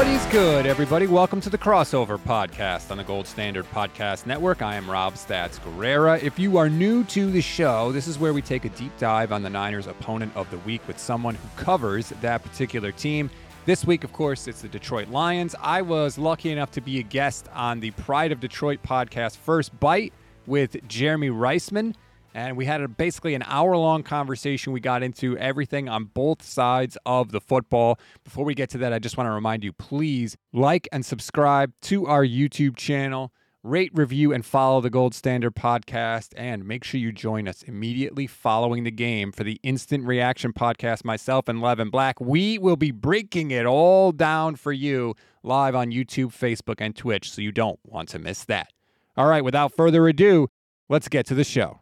[0.00, 1.06] What is good, everybody?
[1.06, 4.62] Welcome to the Crossover Podcast on the Gold Standard Podcast Network.
[4.62, 6.22] I am Rob Stats Guerrera.
[6.22, 9.30] If you are new to the show, this is where we take a deep dive
[9.30, 13.28] on the Niners' opponent of the week with someone who covers that particular team.
[13.66, 15.54] This week, of course, it's the Detroit Lions.
[15.60, 19.78] I was lucky enough to be a guest on the Pride of Detroit podcast, First
[19.80, 20.14] Bite,
[20.46, 21.94] with Jeremy Reisman
[22.34, 24.72] and we had a, basically an hour long conversation.
[24.72, 27.98] We got into everything on both sides of the football.
[28.24, 31.72] Before we get to that, I just want to remind you please like and subscribe
[31.82, 33.32] to our YouTube channel.
[33.62, 36.32] Rate, review, and follow the Gold Standard podcast.
[36.34, 41.04] And make sure you join us immediately following the game for the Instant Reaction podcast.
[41.04, 45.90] Myself and Levin Black, we will be breaking it all down for you live on
[45.90, 47.30] YouTube, Facebook, and Twitch.
[47.30, 48.68] So you don't want to miss that.
[49.14, 50.48] All right, without further ado,
[50.88, 51.79] let's get to the show.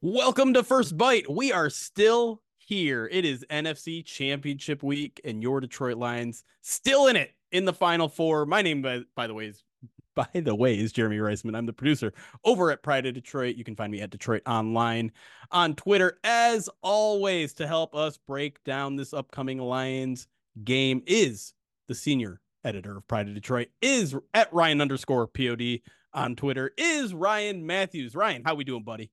[0.00, 1.28] Welcome to First Bite.
[1.28, 3.08] We are still here.
[3.10, 8.08] It is NFC Championship week, and your Detroit Lions still in it in the Final
[8.08, 8.46] Four.
[8.46, 9.64] My name, by, by the way, is
[10.14, 11.56] by the way, is Jeremy Reisman.
[11.56, 12.12] I'm the producer
[12.44, 13.56] over at Pride of Detroit.
[13.56, 15.10] You can find me at DetroitOnLion
[15.50, 16.20] on Twitter.
[16.22, 20.28] As always, to help us break down this upcoming Lions
[20.62, 21.54] game is
[21.88, 25.80] the senior editor of Pride of Detroit, is at Ryan underscore POD
[26.12, 28.14] on Twitter, is Ryan Matthews.
[28.14, 29.10] Ryan, how we doing, buddy?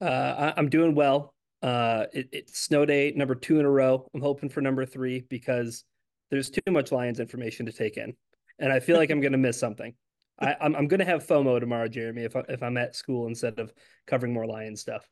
[0.00, 1.34] Uh, I, am doing well.
[1.62, 4.08] Uh, it, it's snow day number two in a row.
[4.14, 5.84] I'm hoping for number three because
[6.30, 8.14] there's too much Lions information to take in,
[8.58, 9.94] and I feel like I'm going to miss something.
[10.38, 12.94] I, am I'm, I'm going to have FOMO tomorrow, Jeremy, if I, if I'm at
[12.94, 13.72] school instead of
[14.06, 15.08] covering more Lions stuff.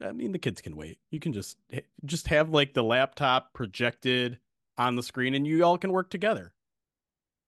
[0.00, 0.98] I mean, the kids can wait.
[1.10, 1.56] You can just
[2.04, 4.38] just have like the laptop projected
[4.76, 6.52] on the screen, and you all can work together.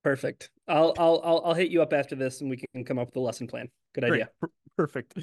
[0.04, 0.50] Perfect.
[0.68, 3.16] I'll I'll I'll, I'll hit you up after this, and we can come up with
[3.16, 3.70] a lesson plan.
[3.94, 4.28] Good idea.
[4.40, 4.52] Great.
[4.76, 5.14] Perfect.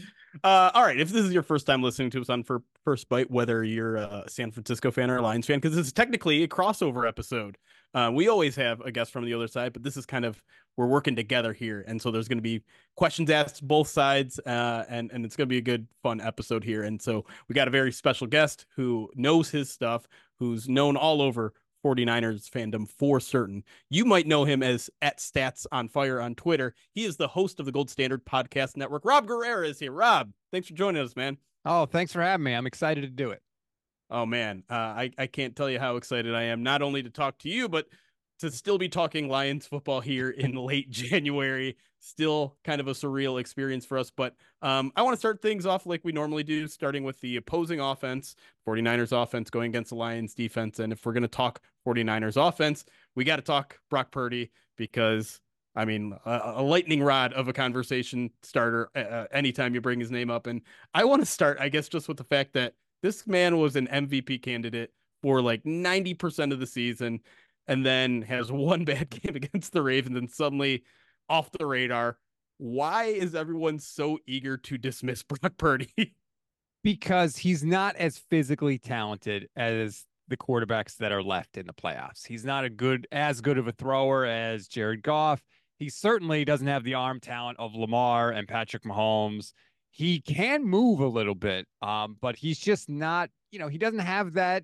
[0.43, 0.99] Uh, all right.
[0.99, 3.97] If this is your first time listening to us on for First Bite, whether you're
[3.97, 7.57] a San Francisco fan or a Lions fan, because this is technically a crossover episode.
[7.93, 10.41] Uh, we always have a guest from the other side, but this is kind of
[10.77, 12.63] we're working together here, and so there's going to be
[12.95, 16.63] questions asked both sides, uh, and and it's going to be a good, fun episode
[16.63, 16.83] here.
[16.83, 20.07] And so we got a very special guest who knows his stuff,
[20.39, 21.53] who's known all over
[21.83, 23.63] 49ers fandom for certain.
[23.89, 26.75] You might know him as at Stats on Fire on Twitter.
[26.93, 29.05] He is the host of the Gold Standard Podcast Network.
[29.05, 29.91] Rob Guerrera is here.
[29.91, 31.37] Rob, thanks for joining us, man.
[31.65, 32.53] Oh, thanks for having me.
[32.53, 33.41] I'm excited to do it.
[34.09, 37.09] Oh man, uh, I I can't tell you how excited I am not only to
[37.09, 37.87] talk to you, but
[38.41, 41.77] to still be talking Lions football here in late January.
[41.99, 44.09] Still kind of a surreal experience for us.
[44.09, 47.37] But um, I want to start things off like we normally do, starting with the
[47.37, 48.35] opposing offense,
[48.67, 50.79] 49ers offense going against the Lions defense.
[50.79, 52.85] And if we're going to talk 49ers offense,
[53.15, 55.39] we got to talk Brock Purdy because
[55.75, 60.11] I mean, a, a, lightning rod of a conversation starter uh, anytime you bring his
[60.11, 60.47] name up.
[60.47, 60.61] And
[60.93, 63.87] I want to start, I guess, just with the fact that this man was an
[63.87, 64.91] MVP candidate
[65.21, 67.19] for like 90% of the season
[67.71, 70.83] and then has one bad game against the Ravens and suddenly
[71.29, 72.17] off the radar.
[72.57, 76.15] Why is everyone so eager to dismiss Brock Purdy?
[76.83, 82.25] because he's not as physically talented as the quarterbacks that are left in the playoffs.
[82.25, 85.41] He's not a good as good of a thrower as Jared Goff.
[85.77, 89.53] He certainly doesn't have the arm talent of Lamar and Patrick Mahomes.
[89.91, 93.99] He can move a little bit, um, but he's just not, you know, he doesn't
[93.99, 94.63] have that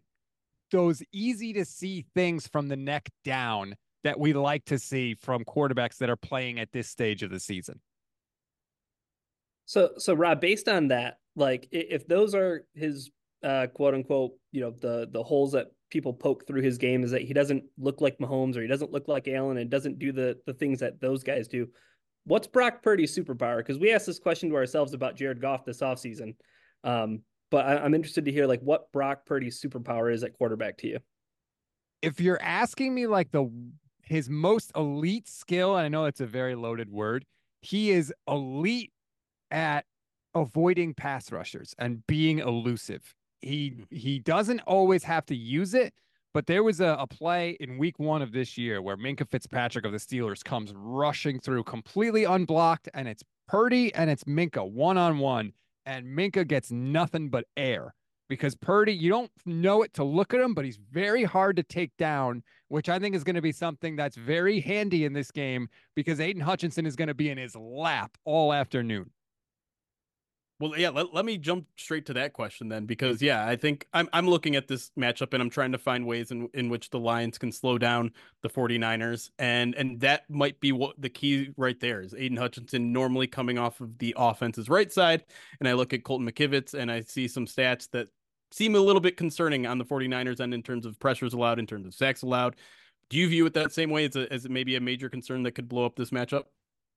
[0.71, 5.43] those easy to see things from the neck down that we like to see from
[5.43, 7.79] quarterbacks that are playing at this stage of the season.
[9.65, 13.11] So, so Rob, based on that, like if those are his
[13.43, 17.11] uh, quote unquote, you know, the the holes that people poke through his game is
[17.11, 20.11] that he doesn't look like Mahomes or he doesn't look like Allen and doesn't do
[20.11, 21.67] the the things that those guys do.
[22.25, 23.57] What's Brock Purdy's superpower?
[23.57, 26.35] Because we asked this question to ourselves about Jared Goff this offseason.
[26.83, 30.77] Um, but I, am interested to hear like what Brock Purdy's superpower is at quarterback
[30.79, 30.99] to you.
[32.01, 33.49] If you're asking me like the
[34.03, 37.25] his most elite skill, and I know it's a very loaded word,
[37.61, 38.91] he is elite
[39.51, 39.85] at
[40.33, 43.15] avoiding pass rushers and being elusive.
[43.41, 43.95] He mm-hmm.
[43.95, 45.93] he doesn't always have to use it,
[46.33, 49.85] but there was a, a play in week one of this year where Minkah Fitzpatrick
[49.85, 54.97] of the Steelers comes rushing through completely unblocked, and it's Purdy and it's Minkah one
[54.97, 55.53] on one
[55.87, 57.95] and Minkah gets nothing but air
[58.27, 61.63] because Purdy, you don't know it to look at him, but he's very hard to
[61.63, 65.31] take down, which I think is going to be something that's very handy in this
[65.31, 69.11] game because Aidan Hutchinson is going to be in his lap all afternoon.
[70.59, 72.87] Well, yeah, let, let me jump straight to that question then, hmm.
[72.87, 76.05] because yeah, I think I'm I'm looking at this matchup and I'm trying to find
[76.05, 78.11] ways in, in which the Lions can slow down
[78.41, 79.29] the 49ers.
[79.37, 83.57] And and that might be what the key right there is Aidan Hutchinson normally coming
[83.57, 85.25] off of the offense's right side.
[85.59, 88.07] And I look at Colton McKivitz and I see some stats that
[88.51, 91.67] seem a little bit concerning on the 49ers end in terms of pressures allowed, in
[91.67, 92.55] terms of sacks allowed.
[93.09, 95.51] Do you view it that same way as, a, as maybe a major concern that
[95.51, 96.43] could blow up this matchup?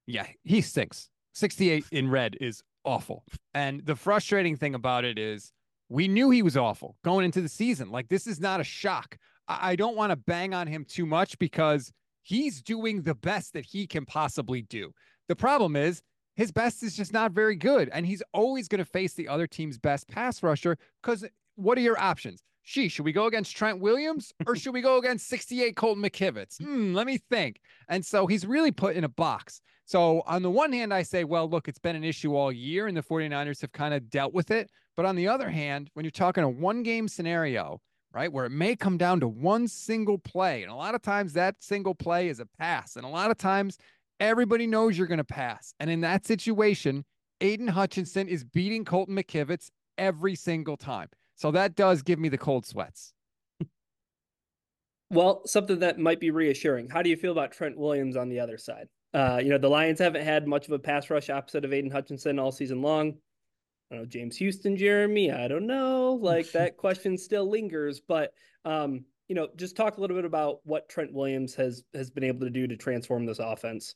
[0.06, 1.08] Yeah, he stinks.
[1.34, 3.24] 68 in red is awful.
[3.54, 5.52] And the frustrating thing about it is
[5.88, 7.90] we knew he was awful going into the season.
[7.90, 9.18] Like, this is not a shock.
[9.48, 11.92] I, I don't want to bang on him too much because
[12.22, 14.92] he's doing the best that he can possibly do.
[15.28, 16.02] The problem is
[16.36, 17.90] his best is just not very good.
[17.92, 21.82] And he's always going to face the other team's best pass rusher because what are
[21.82, 22.42] your options?
[22.64, 26.62] Gee, should we go against Trent Williams or should we go against 68 Colton McKivitz?
[26.62, 27.60] Hmm, let me think.
[27.88, 29.60] And so he's really put in a box.
[29.90, 32.86] So on the one hand, I say, well, look, it's been an issue all year
[32.86, 34.70] and the 49ers have kind of dealt with it.
[34.96, 37.80] But on the other hand, when you're talking a one game scenario,
[38.12, 41.32] right, where it may come down to one single play, and a lot of times
[41.32, 43.78] that single play is a pass, and a lot of times
[44.20, 45.74] everybody knows you're going to pass.
[45.80, 47.04] And in that situation,
[47.40, 51.08] Aidan Hutchinson is beating Colton McKivitz every single time.
[51.34, 53.12] So that does give me the cold sweats.
[55.10, 56.90] Well, something that might be reassuring.
[56.90, 58.86] How do you feel about Trent Williams on the other side?
[59.12, 61.90] Uh, you know, the Lions haven't had much of a pass rush opposite of Aidan
[61.90, 63.14] Hutchinson all season long.
[63.90, 65.32] I don't know, James Houston, Jeremy.
[65.32, 66.12] I don't know.
[66.14, 68.32] Like that question still lingers, but
[68.64, 72.24] um, you know, just talk a little bit about what Trent Williams has has been
[72.24, 73.94] able to do to transform this offense.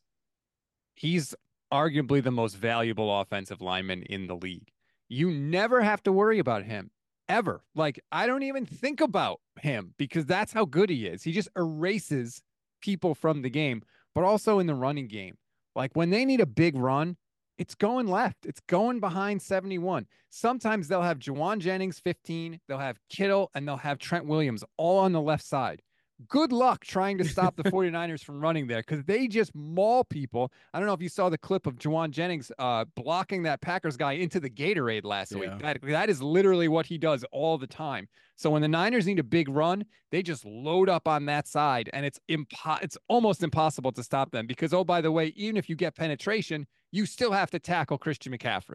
[0.95, 1.35] He's
[1.73, 4.71] arguably the most valuable offensive lineman in the league.
[5.09, 6.91] You never have to worry about him
[7.29, 7.63] ever.
[7.75, 11.23] Like I don't even think about him because that's how good he is.
[11.23, 12.43] He just erases
[12.81, 13.83] people from the game,
[14.15, 15.37] but also in the running game.
[15.75, 17.17] Like when they need a big run,
[17.59, 18.47] it's going left.
[18.47, 20.07] It's going behind 71.
[20.31, 24.99] Sometimes they'll have Jauan Jennings 15, they'll have Kittle, and they'll have Trent Williams all
[24.99, 25.83] on the left side
[26.29, 30.53] good luck trying to stop the 49ers from running there because they just maul people.
[30.73, 33.97] I don't know if you saw the clip of Jauan Jennings uh, blocking that Packers
[33.97, 35.39] guy into the Gatorade last yeah.
[35.39, 35.59] week.
[35.61, 38.09] That, that is literally what he does all the time.
[38.37, 41.89] So when the Niners need a big run, they just load up on that side,
[41.93, 45.57] and it's impo- it's almost impossible to stop them because oh by the way, even
[45.57, 48.75] if you get penetration, you still have to tackle Christian McCaffrey.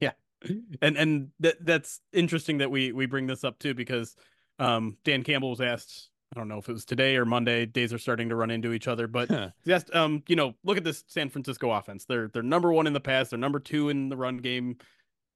[0.00, 0.12] Yeah,
[0.82, 4.14] and and that that's interesting that we we bring this up too because
[4.58, 7.64] um, Dan Campbell was asked, I don't know if it was today or Monday.
[7.64, 9.30] Days are starting to run into each other, but
[9.64, 12.04] yes, um, you know, look at this San Francisco offense.
[12.04, 13.30] They're they're number one in the pass.
[13.30, 14.76] They're number two in the run game.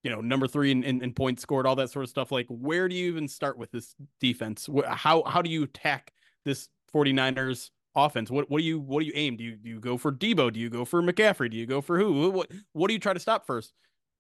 [0.03, 2.33] You know, number three in, in, in points scored, all that sort of stuff.
[2.33, 4.69] Like, where do you even start with this defense?
[4.87, 6.13] How how do you attack
[6.45, 8.31] this 49ers offense?
[8.31, 9.37] What what do you what do you aim?
[9.37, 10.53] Do you do you go for Deebo?
[10.53, 11.51] Do you go for McCaffrey?
[11.51, 12.31] Do you go for who?
[12.31, 13.73] What what do you try to stop first?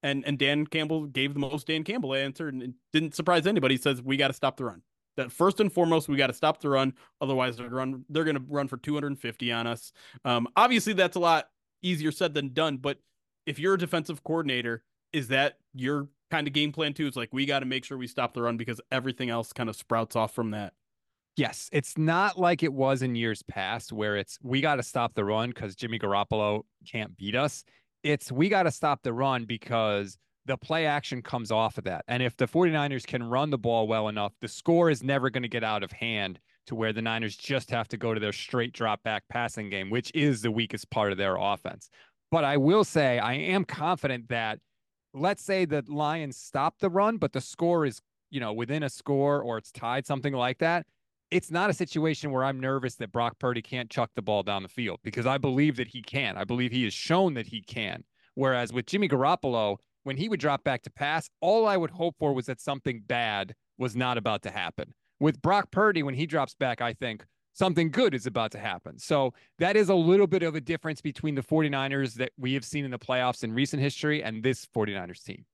[0.02, 3.74] And and Dan Campbell gave the most Dan Campbell answer and it didn't surprise anybody.
[3.74, 4.82] He says we got to stop the run
[5.16, 8.36] that first and foremost we got to stop the run otherwise they're run they're going
[8.36, 9.92] to run for 250 on us.
[10.24, 11.48] Um, obviously that's a lot
[11.82, 12.98] easier said than done but
[13.46, 17.06] if you're a defensive coordinator is that your kind of game plan too?
[17.06, 19.68] It's like we got to make sure we stop the run because everything else kind
[19.68, 20.72] of sprouts off from that.
[21.36, 25.14] Yes it's not like it was in years past where it's we got to stop
[25.14, 27.64] the run because jimmy garoppolo can't beat us.
[28.02, 32.04] It's we got to stop the run because the play action comes off of that.
[32.08, 35.42] And if the 49ers can run the ball well enough, the score is never going
[35.42, 38.32] to get out of hand to where the Niners just have to go to their
[38.32, 41.90] straight drop back passing game, which is the weakest part of their offense.
[42.30, 44.58] But I will say, I am confident that
[45.14, 48.90] let's say the Lions stop the run, but the score is, you know, within a
[48.90, 50.86] score or it's tied, something like that.
[51.30, 54.62] It's not a situation where I'm nervous that Brock Purdy can't chuck the ball down
[54.62, 56.36] the field because I believe that he can.
[56.36, 58.04] I believe he has shown that he can.
[58.34, 62.16] Whereas with Jimmy Garoppolo, when he would drop back to pass, all I would hope
[62.18, 64.94] for was that something bad was not about to happen.
[65.20, 68.98] With Brock Purdy, when he drops back, I think something good is about to happen.
[68.98, 72.64] So that is a little bit of a difference between the 49ers that we have
[72.64, 75.44] seen in the playoffs in recent history and this 49ers team.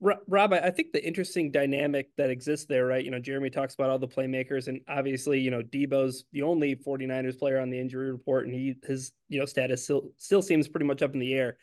[0.00, 3.04] Rob, I think the interesting dynamic that exists there, right?
[3.04, 6.76] You know, Jeremy talks about all the playmakers, and obviously, you know, Deebo's the only
[6.76, 10.68] 49ers player on the injury report, and he his you know status still still seems
[10.68, 11.56] pretty much up in the air.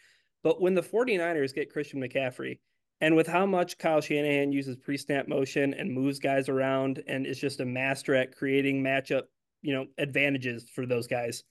[0.44, 2.60] But when the 49ers get Christian McCaffrey,
[3.02, 7.40] and with how much Kyle Shanahan uses pre-snap motion and moves guys around and is
[7.40, 9.24] just a master at creating matchup,
[9.62, 11.44] you know, advantages for those guys.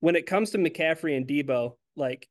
[0.00, 2.28] When it comes to McCaffrey and Deebo, like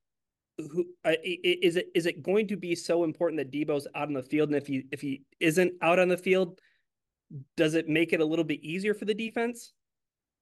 [0.58, 4.24] who is it is it going to be so important that Deebo's out on the
[4.24, 6.60] field and if he if he isn't out on the field,
[7.56, 9.74] does it make it a little bit easier for the defense?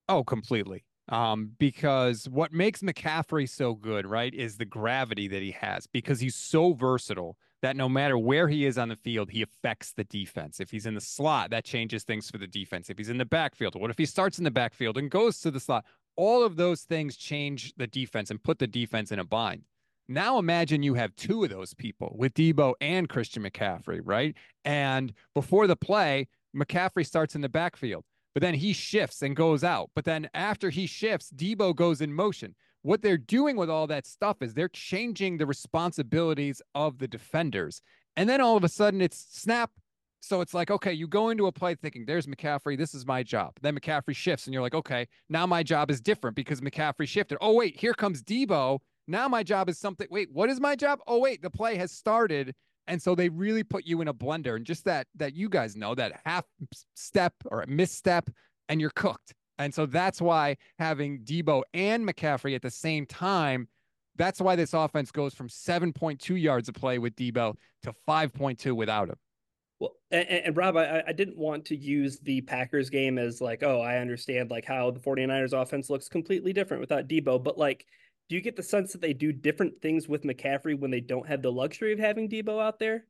[0.08, 5.52] Oh, completely um, because what makes McCaffrey so good, right, is the gravity that he
[5.52, 9.42] has because he's so versatile that no matter where he is on the field, he
[9.42, 10.60] affects the defense.
[10.60, 12.90] If he's in the slot, that changes things for the defense.
[12.90, 15.52] If he's in the backfield, what if he starts in the backfield and goes to
[15.52, 15.86] the slot?
[16.16, 19.64] All of those things change the defense and put the defense in a bind.
[20.08, 24.36] Now imagine you have two of those people with Deebo and Christian McCaffrey, right?
[24.64, 29.64] And before the play, McCaffrey starts in the backfield but then he shifts and goes
[29.64, 29.90] out.
[29.96, 32.54] But then after he shifts, Deebo goes in motion.
[32.82, 37.82] What they're doing with all that stuff is they're changing the responsibilities of the defenders.
[38.18, 39.72] And then all of a sudden it's snap.
[40.20, 42.78] So it's like, okay, you go into a play thinking, there's McCaffrey.
[42.78, 43.54] This is my job.
[43.62, 47.38] Then McCaffrey shifts, and you're like, okay, now my job is different because McCaffrey shifted.
[47.40, 48.80] Oh, wait, here comes Deebo.
[49.08, 50.08] Now my job is something.
[50.12, 51.00] Wait, what is my job?
[51.08, 52.54] Oh, wait, the play has started.
[52.88, 54.56] And so they really put you in a blender.
[54.56, 56.46] And just that, that you guys know that half
[56.96, 58.30] step or a misstep,
[58.70, 59.34] and you're cooked.
[59.58, 63.68] And so that's why having deebo and McCaffrey at the same time
[64.16, 69.10] that's why this offense goes from 7.2 yards of play with deebo to 5.2 without
[69.10, 69.16] him.
[69.80, 73.62] Well, and, and Rob, I, I didn't want to use the Packers game as like,
[73.62, 77.86] oh, I understand like how the 49ers offense looks completely different without Deebo, But like,
[78.30, 81.28] do you get the sense that they do different things with McCaffrey when they don't
[81.28, 83.06] have the luxury of having Deebo out there?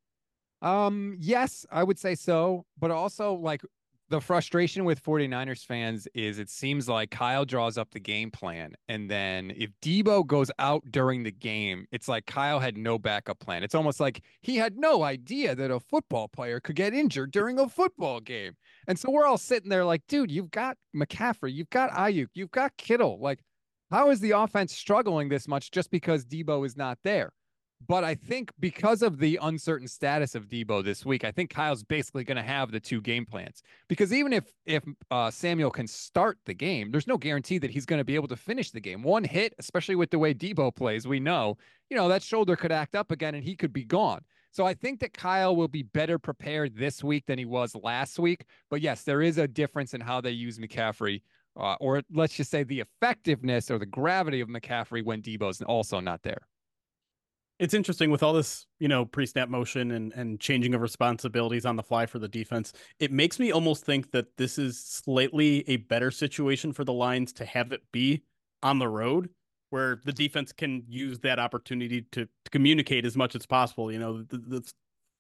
[0.62, 2.66] Um, yes, I would say so.
[2.80, 3.62] But also, like,
[4.10, 8.74] the frustration with 49ers fans is it seems like Kyle draws up the game plan.
[8.88, 13.40] And then if Deebo goes out during the game, it's like Kyle had no backup
[13.40, 13.64] plan.
[13.64, 17.58] It's almost like he had no idea that a football player could get injured during
[17.58, 18.54] a football game.
[18.88, 22.52] And so we're all sitting there like, dude, you've got McCaffrey, you've got Aiyuk, you've
[22.52, 23.20] got Kittle.
[23.20, 23.40] Like,
[23.92, 27.32] how is the offense struggling this much just because Deebo is not there?
[27.88, 31.84] But I think because of the uncertain status of Deebo this week, I think Kyle's
[31.84, 33.62] basically going to have the two game plans.
[33.90, 37.86] Because even if if uh, Samuel can start the game, there's no guarantee that he's
[37.86, 39.04] going to be able to finish the game.
[39.04, 41.58] One hit, especially with the way Debo plays, we know,
[41.90, 44.22] you know, that shoulder could act up again and he could be gone.
[44.52, 48.18] So I think that Kyle will be better prepared this week than he was last
[48.18, 48.46] week.
[48.70, 51.22] But yes, there is a difference in how they use McCaffrey,
[51.58, 56.00] uh, or let's just say the effectiveness or the gravity of McCaffrey when Deebo's also
[56.00, 56.48] not there
[57.60, 61.76] it's interesting with all this, you know, pre-snap motion and and changing of responsibilities on
[61.76, 62.74] the fly for the defense.
[63.00, 67.32] It makes me almost think that this is slightly a better situation for the Lions
[67.34, 68.24] to have it be
[68.62, 69.30] on the road
[69.70, 73.92] where the defense can use that opportunity to, to communicate as much as possible.
[73.92, 74.72] You know, the, the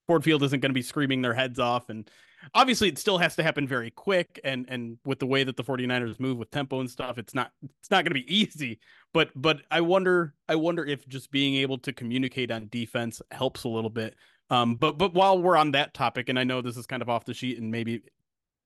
[0.08, 2.10] Ford Field isn't going to be screaming their heads off and
[2.54, 5.64] obviously it still has to happen very quick and and with the way that the
[5.64, 8.80] 49ers move with tempo and stuff it's not it's not going to be easy.
[9.14, 13.64] But but I wonder I wonder if just being able to communicate on defense helps
[13.64, 14.16] a little bit.
[14.50, 17.10] Um but but while we're on that topic and I know this is kind of
[17.10, 18.02] off the sheet and maybe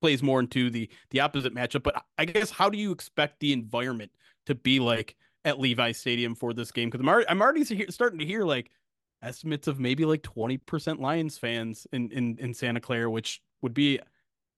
[0.02, 3.54] plays more into the the opposite matchup but I guess how do you expect the
[3.54, 4.12] environment
[4.46, 6.90] to be like at Levi Stadium for this game?
[6.90, 8.72] Because I'm already, I'm already starting to hear like
[9.22, 14.00] estimates of maybe like 20% Lions fans in, in, in Santa Clara, which would be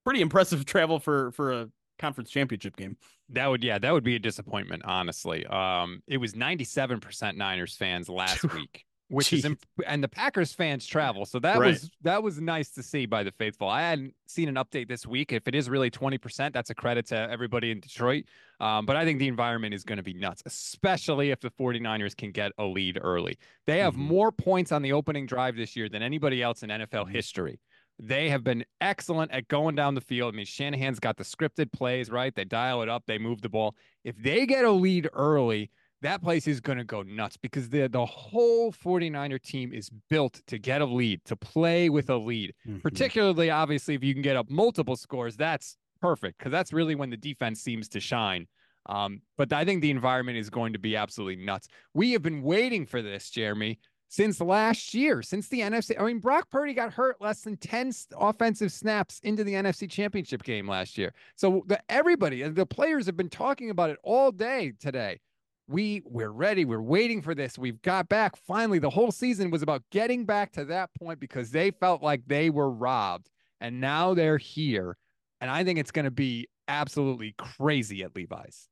[0.04, 2.98] pretty impressive travel for, for a conference championship game.
[3.30, 5.46] That would, yeah, that would be a disappointment, honestly.
[5.46, 9.40] Um, it was 97% Niners fans last week which Jeez.
[9.40, 11.26] is imp- and the Packers fans travel.
[11.26, 11.68] So that right.
[11.68, 13.68] was that was nice to see by the faithful.
[13.68, 15.34] I hadn't seen an update this week.
[15.34, 18.26] If it is really 20%, that's a credit to everybody in Detroit.
[18.62, 22.16] Um, but I think the environment is going to be nuts, especially if the 49ers
[22.16, 23.38] can get a lead early.
[23.68, 24.04] They have mm-hmm.
[24.04, 27.60] more points on the opening drive this year than anybody else in NFL history.
[28.04, 30.34] They have been excellent at going down the field.
[30.34, 32.34] I mean, Shanahan's got the scripted plays, right?
[32.34, 33.76] They dial it up, they move the ball.
[34.04, 35.70] If they get a lead early,
[36.02, 40.42] that place is going to go nuts because the the whole 49er team is built
[40.48, 42.56] to get a lead, to play with a lead.
[42.68, 42.80] Mm-hmm.
[42.80, 47.12] Particularly obviously if you can get up multiple scores, that's perfect because that's really when
[47.12, 48.48] the defense seems to shine.
[48.88, 51.68] Um, but I think the environment is going to be absolutely nuts.
[51.94, 53.80] We have been waiting for this, Jeremy,
[54.12, 55.96] since last year, since the NFC.
[55.98, 60.44] I mean, Brock Purdy got hurt less than 10 offensive snaps into the NFC championship
[60.44, 61.14] game last year.
[61.38, 65.22] So the, everybody, uh, the players have been talking about it all day today.
[65.70, 66.66] We we're ready.
[66.66, 67.58] We're waiting for this.
[67.58, 68.36] We've got back.
[68.36, 72.24] Finally the whole season was about getting back to that point because they felt like
[72.28, 73.30] they were robbed.
[73.62, 74.98] And now they're here.
[75.40, 78.68] And i think it's going to be absolutely crazy at levi's.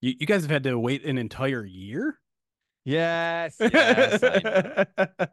[0.00, 2.18] You, you guys have had to wait an entire year
[2.84, 5.28] yes, yes I,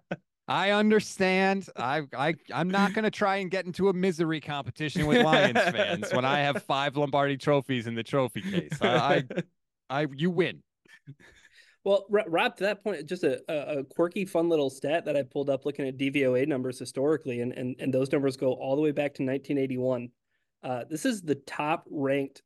[0.48, 1.68] I understand.
[1.76, 5.60] I I I'm not going to try and get into a misery competition with Lions
[5.60, 8.82] fans when I have five Lombardi trophies in the trophy case.
[8.82, 9.24] I,
[9.90, 10.64] I, I you win.
[11.88, 15.50] Well, Rob, to that point, just a, a quirky, fun little stat that I pulled
[15.50, 18.92] up looking at DVOA numbers historically, and, and, and those numbers go all the way
[18.92, 20.10] back to 1981.
[20.64, 22.42] Uh, this is the top ranked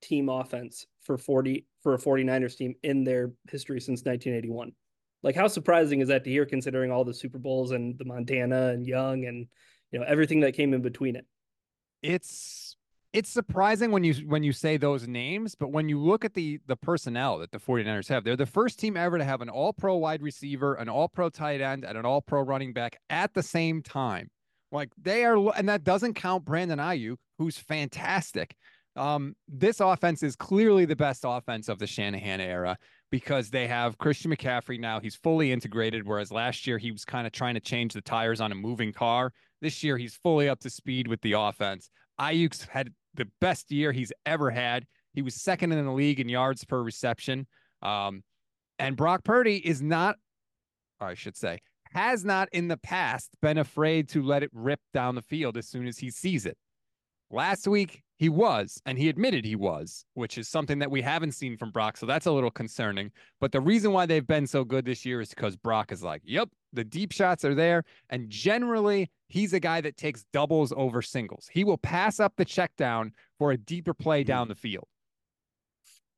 [0.00, 4.72] team offense for 40 for a 49ers team in their history since 1981.
[5.22, 8.68] Like, how surprising is that to hear, considering all the Super Bowls and the Montana
[8.68, 9.46] and Young and
[9.90, 11.24] you know everything that came in between it?
[12.02, 12.76] It's
[13.12, 16.60] it's surprising when you when you say those names, but when you look at the
[16.66, 19.96] the personnel that the 49ers have, they're the first team ever to have an all-pro
[19.96, 24.30] wide receiver, an all-pro tight end, and an all-pro running back at the same time.
[24.70, 28.54] Like they are and that doesn't count Brandon Aiyuk, who's fantastic.
[28.96, 32.78] Um, this offense is clearly the best offense of the Shanahan era
[33.10, 35.00] because they have Christian McCaffrey now.
[35.00, 38.40] He's fully integrated, whereas last year he was kind of trying to change the tires
[38.40, 39.32] on a moving car.
[39.60, 41.90] This year he's fully up to speed with the offense.
[42.20, 44.86] Aiyuk's had the best year he's ever had.
[45.12, 47.46] He was second in the league in yards per reception.
[47.82, 48.22] Um,
[48.78, 50.16] and Brock Purdy is not,
[51.00, 51.60] or I should say,
[51.92, 55.68] has not in the past been afraid to let it rip down the field as
[55.68, 56.56] soon as he sees it.
[57.30, 61.32] Last week, he was, and he admitted he was, which is something that we haven't
[61.32, 61.98] seen from Brock.
[61.98, 63.10] So that's a little concerning.
[63.40, 66.22] But the reason why they've been so good this year is because Brock is like,
[66.24, 67.84] yep, the deep shots are there.
[68.08, 71.48] And generally, he's a guy that takes doubles over singles.
[71.52, 74.50] He will pass up the check down for a deeper play down hmm.
[74.50, 74.86] the field.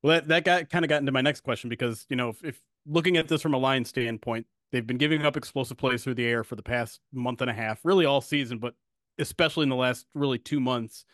[0.02, 2.44] Well, that, that got kind of got into my next question because, you know, if,
[2.44, 6.14] if looking at this from a line standpoint, they've been giving up explosive plays through
[6.14, 8.74] the air for the past month and a half, really all season, but
[9.18, 11.04] especially in the last really two months.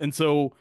[0.00, 0.54] And so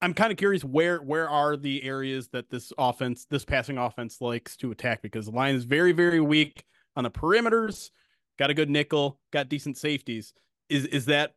[0.00, 4.20] I'm kind of curious where where are the areas that this offense, this passing offense
[4.20, 6.64] likes to attack because the line is very, very weak
[6.96, 7.90] on the perimeters,
[8.38, 10.32] got a good nickel, got decent safeties.
[10.68, 11.34] Is is that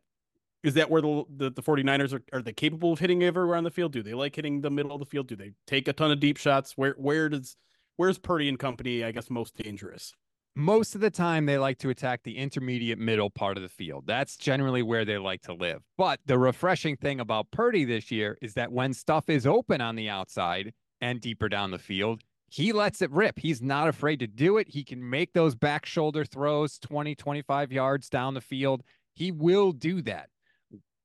[0.63, 3.63] is that where the, the, the 49ers are, are they capable of hitting everywhere on
[3.63, 3.93] the field?
[3.93, 5.27] Do they like hitting the middle of the field?
[5.27, 6.73] Do they take a ton of deep shots?
[6.75, 7.55] Where where does
[7.97, 10.13] where's Purdy and company, I guess, most dangerous?
[10.55, 14.03] Most of the time they like to attack the intermediate middle part of the field.
[14.05, 15.81] That's generally where they like to live.
[15.97, 19.95] But the refreshing thing about Purdy this year is that when stuff is open on
[19.95, 23.39] the outside and deeper down the field, he lets it rip.
[23.39, 24.67] He's not afraid to do it.
[24.67, 28.83] He can make those back shoulder throws 20, 25 yards down the field.
[29.13, 30.27] He will do that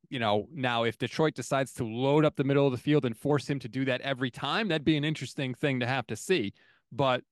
[0.09, 3.17] you know, now if Detroit decides to load up the middle of the field and
[3.17, 6.17] force him to do that every time, that'd be an interesting thing to have to
[6.17, 6.53] see.
[6.93, 7.23] But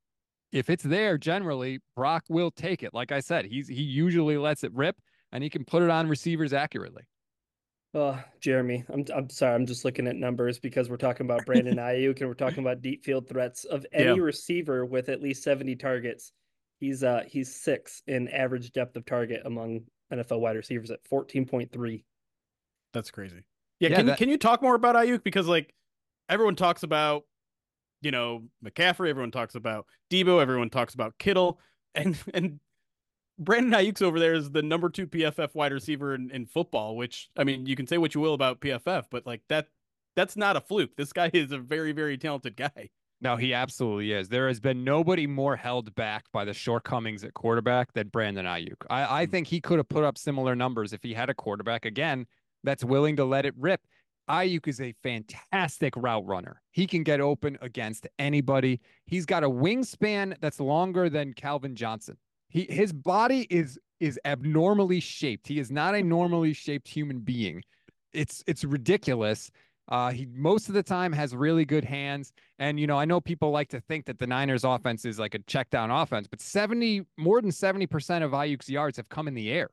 [0.54, 2.94] if it's there, generally Brock will take it.
[2.94, 4.96] Like I said, he's he usually lets it rip
[5.32, 7.02] and he can put it on receivers accurately.
[7.92, 9.56] Oh, Jeremy, I'm I'm sorry.
[9.56, 12.82] I'm just looking at numbers because we're talking about Brandon Aiyuk and we're talking about
[12.82, 14.22] deep field threats of any yeah.
[14.22, 16.32] receiver with at least 70 targets.
[16.78, 19.80] He's uh he's six in average depth of target among
[20.12, 22.04] NFL wide receivers at 14.3.
[22.92, 23.42] That's crazy.
[23.80, 24.18] Yeah, yeah can that...
[24.18, 25.74] can you talk more about Aiyuk because like
[26.28, 27.24] everyone talks about
[28.04, 31.60] you know McCaffrey, everyone talks about Deebo, everyone talks about Kittle,
[31.94, 32.60] and and
[33.38, 36.96] Brandon Aiyuk's over there is the number two PFF wide receiver in, in football.
[36.96, 39.68] Which I mean, you can say what you will about PFF, but like that
[40.16, 40.96] that's not a fluke.
[40.96, 42.90] This guy is a very very talented guy.
[43.20, 44.28] No, he absolutely is.
[44.28, 48.84] There has been nobody more held back by the shortcomings at quarterback than Brandon Aiyuk.
[48.90, 49.30] I, I hmm.
[49.30, 51.86] think he could have put up similar numbers if he had a quarterback.
[51.86, 52.26] Again,
[52.64, 53.80] that's willing to let it rip.
[54.28, 56.62] Aiyuk is a fantastic route runner.
[56.70, 58.80] He can get open against anybody.
[59.06, 62.16] He's got a wingspan that's longer than Calvin Johnson.
[62.48, 65.46] He his body is is abnormally shaped.
[65.46, 67.62] He is not a normally shaped human being.
[68.12, 69.50] It's it's ridiculous.
[69.88, 73.20] Uh, he most of the time has really good hands, and you know I know
[73.20, 76.40] people like to think that the Niners' offense is like a check down offense, but
[76.40, 79.68] seventy more than seventy percent of Aiyuk's yards have come in the air.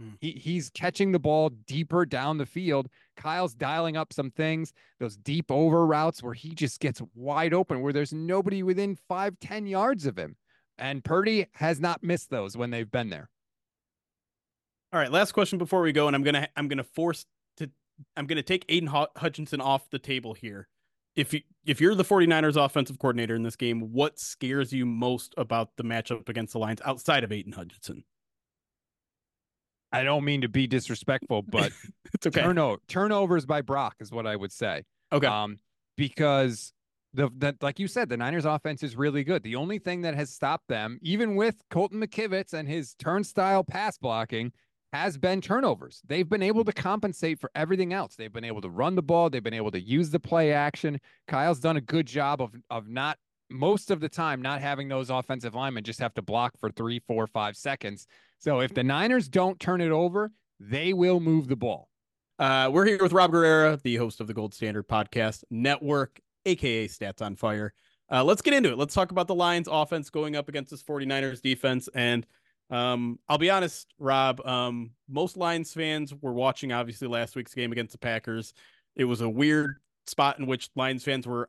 [0.00, 0.10] Hmm.
[0.20, 2.88] He, he's catching the ball deeper down the field.
[3.16, 7.80] Kyle's dialing up some things, those deep over routes where he just gets wide open,
[7.80, 10.36] where there's nobody within five, 10 yards of him.
[10.78, 13.30] And Purdy has not missed those when they've been there.
[14.92, 17.70] All right, last question before we go, and I'm gonna I'm gonna force to
[18.16, 20.68] I'm gonna take Aidan Hutchinson off the table here.
[21.16, 25.34] If you if you're the 49ers offensive coordinator in this game, what scares you most
[25.36, 28.04] about the matchup against the Lions outside of Aidan Hutchinson?
[29.96, 31.72] I don't mean to be disrespectful, but
[32.14, 32.42] it's okay.
[32.42, 34.82] Turnover, turnovers by Brock is what I would say.
[35.12, 35.26] Okay.
[35.26, 35.58] Um,
[35.96, 36.72] because
[37.14, 39.42] the, the like you said, the Niners offense is really good.
[39.42, 43.96] The only thing that has stopped them, even with Colton McKivitz and his turnstile pass
[43.96, 44.52] blocking,
[44.92, 46.02] has been turnovers.
[46.06, 48.16] They've been able to compensate for everything else.
[48.16, 49.30] They've been able to run the ball.
[49.30, 51.00] They've been able to use the play action.
[51.26, 53.18] Kyle's done a good job of of not
[53.50, 57.00] most of the time not having those offensive linemen just have to block for three,
[57.06, 58.06] four, five seconds.
[58.38, 61.88] So if the Niners don't turn it over, they will move the ball.
[62.38, 66.86] Uh, we're here with Rob Guerrera, the host of the Gold Standard Podcast Network, aka
[66.86, 67.72] Stats on Fire.
[68.10, 68.78] Uh, let's get into it.
[68.78, 71.88] Let's talk about the Lions offense going up against this 49ers defense.
[71.94, 72.26] And
[72.70, 77.72] um, I'll be honest, Rob, um, most Lions fans were watching obviously last week's game
[77.72, 78.52] against the Packers.
[78.94, 81.48] It was a weird spot in which Lions fans were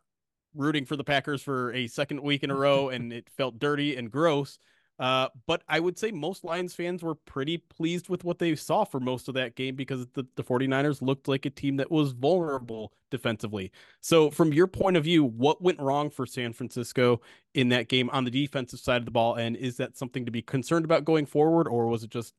[0.55, 3.95] rooting for the Packers for a second week in a row, and it felt dirty
[3.95, 4.57] and gross.
[4.99, 8.83] Uh, but I would say most Lions fans were pretty pleased with what they saw
[8.83, 12.13] for most of that game because the, the 49ers looked like a team that was
[12.13, 13.71] vulnerable defensively.
[14.01, 17.21] So, from your point of view, what went wrong for San Francisco
[17.53, 19.35] in that game on the defensive side of the ball?
[19.35, 22.33] And is that something to be concerned about going forward, or was it just,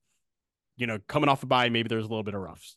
[0.76, 2.76] you know, coming off a bye, maybe there's a little bit of roughs?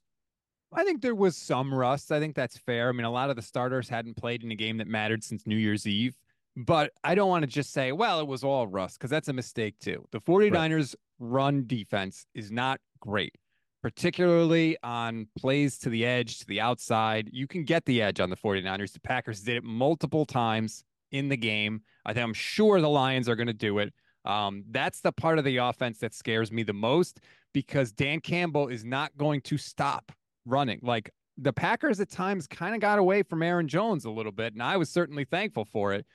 [0.74, 2.12] I think there was some rust.
[2.12, 2.90] I think that's fair.
[2.90, 5.46] I mean, a lot of the starters hadn't played in a game that mattered since
[5.46, 6.16] New Year's Eve.
[6.58, 9.34] But I don't want to just say, well, it was all rust, because that's a
[9.34, 10.06] mistake too.
[10.12, 10.96] The 49ers right.
[11.20, 13.36] run defense is not great,
[13.82, 17.30] particularly on plays to the edge, to the outside.
[17.32, 18.92] You can get the edge on the 49ers.
[18.92, 21.82] The Packers did it multiple times in the game.
[22.06, 23.94] I think I'm sure the Lions are going to do it.
[24.26, 27.22] Um, that's the part of the offense that scares me the most
[27.54, 30.12] because Dan Campbell is not going to stop
[30.46, 30.80] running.
[30.82, 34.54] Like the Packers at times kind of got away from Aaron Jones a little bit,
[34.54, 36.06] and I was certainly thankful for it.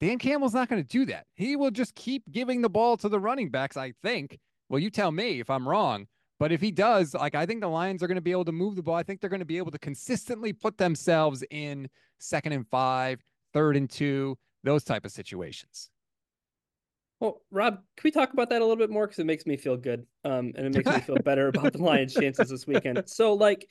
[0.00, 1.26] Dan Campbell's not going to do that.
[1.34, 4.38] He will just keep giving the ball to the running backs, I think.
[4.68, 6.06] Well, you tell me if I'm wrong.
[6.40, 8.52] But if he does, like I think the Lions are going to be able to
[8.52, 8.96] move the ball.
[8.96, 13.22] I think they're going to be able to consistently put themselves in second and five,
[13.52, 15.90] third and two, those type of situations.
[17.20, 19.06] Well, Rob, can we talk about that a little bit more?
[19.06, 21.82] Because it makes me feel good, um, and it makes me feel better about the
[21.82, 23.02] Lions' chances this weekend.
[23.06, 23.66] So, like,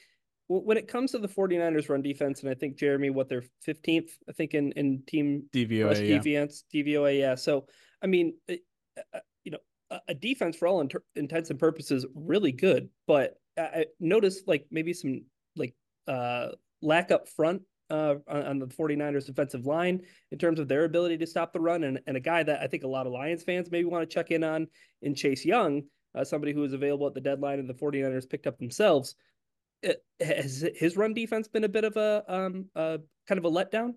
[0.48, 4.10] when it comes to the 49ers run defense, and I think Jeremy, what they're 15th,
[4.30, 6.20] I think in in team DVOA, yeah.
[6.20, 7.36] defense, DVOA, yeah.
[7.36, 7.66] So,
[8.02, 12.90] I mean, uh, you know, a defense for all inter- intents and purposes, really good.
[13.08, 15.26] But I noticed like maybe some
[15.56, 15.76] like
[16.08, 16.50] uh
[16.82, 20.02] lack up front uh, on, the 49ers defensive line
[20.32, 21.84] in terms of their ability to stop the run.
[21.84, 24.14] And, and a guy that I think a lot of Lions fans maybe want to
[24.14, 24.68] check in on
[25.02, 25.84] in Chase Young,
[26.16, 29.16] uh, somebody who was available at the deadline and the 49ers picked up themselves.
[29.84, 33.52] It, has his run defense been a bit of a um, uh, kind of a
[33.52, 33.96] letdown?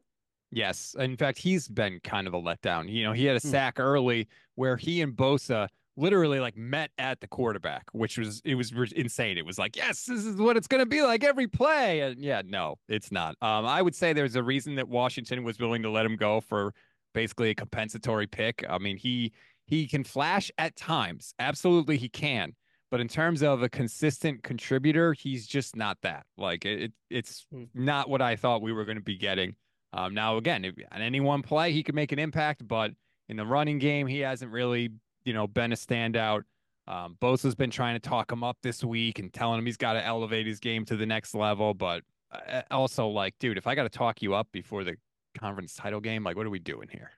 [0.51, 0.95] Yes.
[0.99, 2.89] In fact, he's been kind of a letdown.
[2.89, 3.49] You know, he had a hmm.
[3.49, 8.55] sack early where he and Bosa literally like met at the quarterback, which was it
[8.55, 9.39] was insane.
[9.39, 12.01] It was like, yes, this is what it's going to be like every play.
[12.01, 13.37] And yeah, no, it's not.
[13.41, 16.41] Um, I would say there's a reason that Washington was willing to let him go
[16.41, 16.75] for
[17.15, 18.65] basically a compensatory pick.
[18.69, 19.33] I mean, he
[19.67, 22.55] he can flash at times, absolutely he can.
[22.91, 26.25] But in terms of a consistent contributor, he's just not that.
[26.39, 27.65] Like it, it's hmm.
[27.75, 29.57] not what I thought we were going to be getting.
[29.93, 32.93] Um, now again, if, on any one play, he could make an impact, but
[33.29, 34.91] in the running game, he hasn't really
[35.27, 36.43] you know, been a standout.
[36.87, 39.95] Um, Bosa's been trying to talk him up this week and telling him he's got
[39.95, 41.75] to elevate his game to the next level.
[41.75, 44.95] But uh, also, like, dude, if I got to talk you up before the
[45.37, 47.11] conference title game, like, what are we doing here?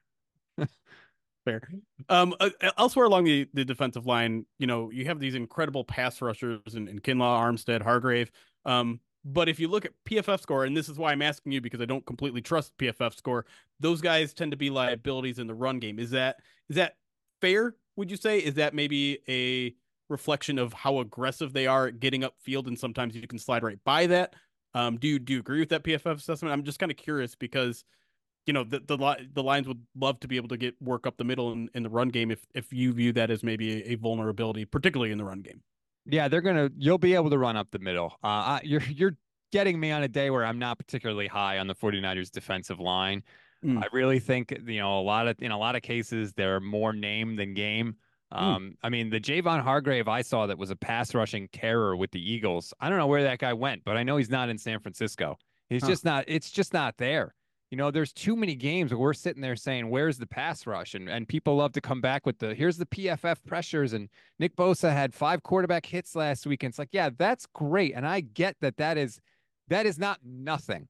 [1.49, 1.63] Fair.
[2.09, 6.21] Um, uh, elsewhere along the, the defensive line, you know, you have these incredible pass
[6.21, 8.31] rushers in, in Kinlaw, Armstead, Hargrave.
[8.65, 11.61] Um, but if you look at PFF score, and this is why I'm asking you
[11.61, 13.47] because I don't completely trust PFF score,
[13.81, 15.99] those guys tend to be liabilities in the run game.
[15.99, 16.37] Is that
[16.69, 16.97] is that
[17.41, 18.39] fair would you say?
[18.39, 19.75] Is that maybe a
[20.09, 23.79] reflection of how aggressive they are at getting upfield, and sometimes you can slide right
[23.85, 24.35] by that?
[24.75, 26.53] Um, do you do you agree with that PFF assessment?
[26.53, 27.85] I'm just kind of curious because
[28.49, 31.19] you know the the the Lions would love to be able to get work up
[31.19, 33.93] the middle in, in the run game if if you view that as maybe a,
[33.93, 35.63] a vulnerability, particularly in the run game.
[36.07, 36.71] Yeah, they're gonna.
[36.77, 38.15] You'll be able to run up the middle.
[38.25, 39.17] Uh, you're you're
[39.53, 43.23] getting me on a day where I'm not particularly high on the 49ers defensive line.
[43.65, 43.83] Mm.
[43.83, 46.95] I really think you know a lot of in a lot of cases they're more
[46.95, 47.97] name than game.
[48.33, 48.39] Mm.
[48.41, 48.77] Um, mm.
[48.83, 52.33] I mean, the Javon Hargrave I saw that was a pass rushing terror with the
[52.33, 52.73] Eagles.
[52.81, 55.37] I don't know where that guy went, but I know he's not in San Francisco.
[55.69, 55.89] He's huh.
[55.89, 56.25] just not.
[56.27, 57.35] It's just not there.
[57.71, 60.95] You know, there's too many games where we're sitting there saying, "Where's the pass rush?"
[60.95, 63.93] and and people love to come back with the here's the PFF pressures.
[63.93, 67.95] And Nick Bosa had five quarterback hits last week, and it's like, yeah, that's great,
[67.95, 69.21] and I get that that is
[69.69, 70.89] that is not nothing,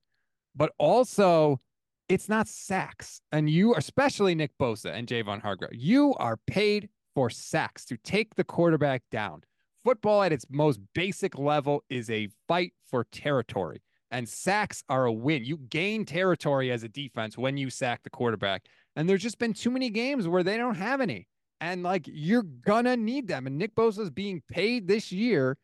[0.55, 1.61] but also
[2.09, 3.21] it's not sacks.
[3.33, 8.35] And you, especially Nick Bosa and Javon Hargrave, you are paid for sacks to take
[8.35, 9.43] the quarterback down.
[9.85, 15.12] Football at its most basic level is a fight for territory, and sacks are a
[15.12, 15.44] win.
[15.44, 18.66] You gain territory as a defense when you sack the quarterback.
[18.97, 21.29] And there's just been too many games where they don't have any.
[21.61, 23.47] And like you're gonna need them.
[23.47, 25.57] And Nick Bosa is being paid this year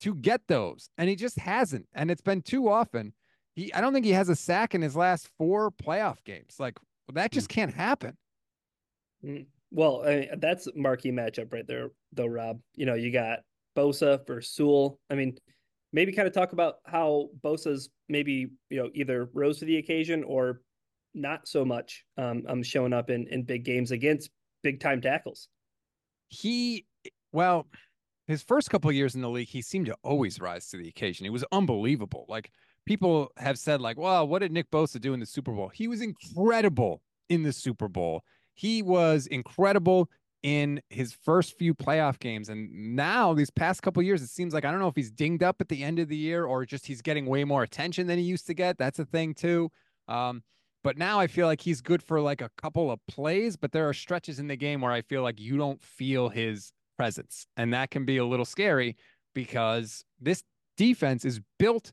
[0.00, 1.86] to get those, and he just hasn't.
[1.94, 3.12] And it's been too often.
[3.54, 6.56] He, I don't think he has a sack in his last four playoff games.
[6.58, 6.78] Like
[7.12, 7.54] that just mm.
[7.54, 8.16] can't happen.
[9.24, 9.46] Mm.
[9.70, 12.60] Well, I mean, that's marquee matchup right there, though, Rob.
[12.74, 13.40] You know, you got
[13.76, 14.98] Bosa versus Sewell.
[15.10, 15.36] I mean,
[15.92, 20.24] maybe kind of talk about how Bosa's maybe you know either rose to the occasion
[20.24, 20.60] or
[21.14, 22.04] not so much.
[22.16, 24.30] Um, um, showing up in in big games against
[24.62, 25.48] big time tackles.
[26.28, 26.86] He,
[27.32, 27.66] well,
[28.26, 31.24] his first couple years in the league, he seemed to always rise to the occasion.
[31.24, 32.26] It was unbelievable.
[32.28, 32.50] Like
[32.84, 35.70] people have said, like, well, what did Nick Bosa do in the Super Bowl?
[35.72, 38.22] He was incredible in the Super Bowl.
[38.54, 40.10] He was incredible
[40.42, 42.48] in his first few playoff games.
[42.48, 45.42] And now, these past couple years, it seems like I don't know if he's dinged
[45.42, 48.18] up at the end of the year or just he's getting way more attention than
[48.18, 48.78] he used to get.
[48.78, 49.70] That's a thing, too.
[50.06, 50.42] Um,
[50.84, 53.88] but now I feel like he's good for like a couple of plays, but there
[53.88, 57.46] are stretches in the game where I feel like you don't feel his presence.
[57.56, 58.96] And that can be a little scary
[59.34, 60.42] because this
[60.76, 61.92] defense is built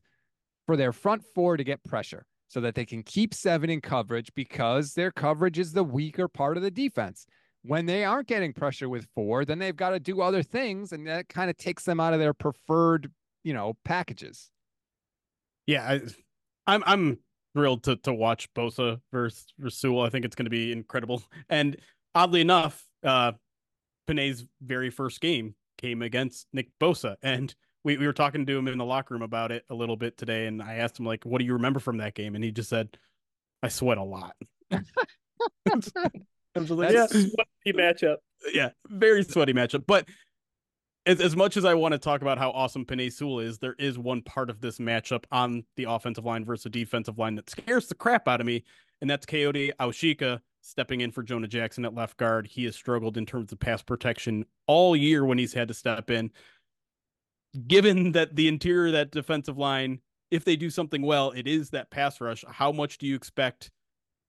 [0.66, 4.30] for their front four to get pressure so that they can keep seven in coverage
[4.34, 7.26] because their coverage is the weaker part of the defense.
[7.66, 11.06] When they aren't getting pressure with four, then they've got to do other things, and
[11.06, 13.10] that kind of takes them out of their preferred,
[13.44, 14.50] you know, packages.
[15.66, 16.00] Yeah, I,
[16.66, 17.18] I'm I'm
[17.54, 20.00] thrilled to to watch Bosa versus Rasul.
[20.00, 21.22] I think it's going to be incredible.
[21.48, 21.76] And
[22.14, 23.32] oddly enough, uh,
[24.06, 28.68] Penei's very first game came against Nick Bosa, and we, we were talking to him
[28.68, 31.24] in the locker room about it a little bit today, and I asked him like,
[31.24, 32.96] "What do you remember from that game?" And he just said,
[33.62, 34.36] "I sweat a lot."
[34.70, 37.32] I was like, yeah, sweaty
[37.72, 38.16] matchup.
[38.52, 39.84] Yeah, very sweaty matchup.
[39.86, 40.08] But
[41.06, 43.76] as, as much as I want to talk about how awesome Penei Sewell is, there
[43.78, 47.50] is one part of this matchup on the offensive line versus the defensive line that
[47.50, 48.64] scares the crap out of me,
[49.00, 52.46] and that's Kayode Awosika stepping in for Jonah Jackson at left guard.
[52.46, 56.10] He has struggled in terms of pass protection all year when he's had to step
[56.10, 56.32] in
[57.66, 60.00] given that the interior that defensive line,
[60.30, 62.44] if they do something well, it is that pass rush.
[62.48, 63.70] How much do you expect,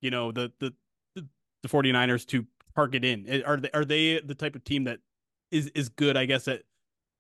[0.02, 0.74] you know, the the,
[1.16, 2.46] the 49ers to
[2.78, 3.44] target in?
[3.44, 5.00] Are they are they the type of team that
[5.52, 6.62] is is good, I guess, at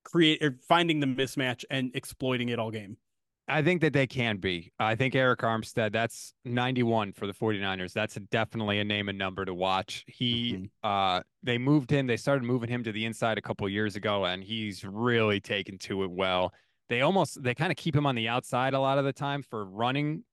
[0.03, 2.97] create or finding the mismatch and exploiting it all game?
[3.49, 4.73] I think that they can be.
[4.77, 7.93] I think Arik Armstead, that's 91 for the 49ers.
[7.93, 10.03] That's a, definitely a name and number to watch.
[10.07, 10.65] He mm-hmm.
[10.83, 14.25] uh they moved him, they started moving him to the inside a couple years ago
[14.25, 16.53] and he's really taken to it well.
[16.89, 19.41] They almost they kind of keep him on the outside a lot of the time
[19.41, 20.23] for running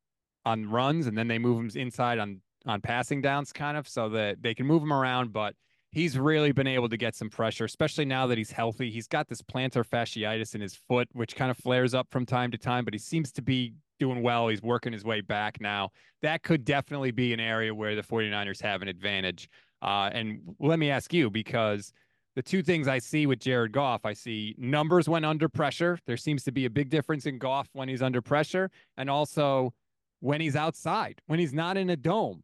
[0.45, 4.09] on runs and then they move him inside on on passing downs kind of so
[4.09, 5.55] that they can move him around but
[5.95, 8.91] he's really been able to get some pressure, especially now that he's healthy.
[8.91, 12.51] He's got this plantar fasciitis in his foot, which kind of flares up from time
[12.51, 14.49] to time, but he seems to be doing well.
[14.49, 15.91] He's working his way back now.
[16.21, 19.49] That could definitely be an area where the 49ers have an advantage.
[19.81, 21.93] Uh, and let me ask you, because
[22.35, 26.01] the two things I see with Jared Goff, I see numbers when under pressure.
[26.07, 29.73] There seems to be a big difference in Goff when he's under pressure, and also
[30.19, 32.43] when he's outside, when he's not in a dome.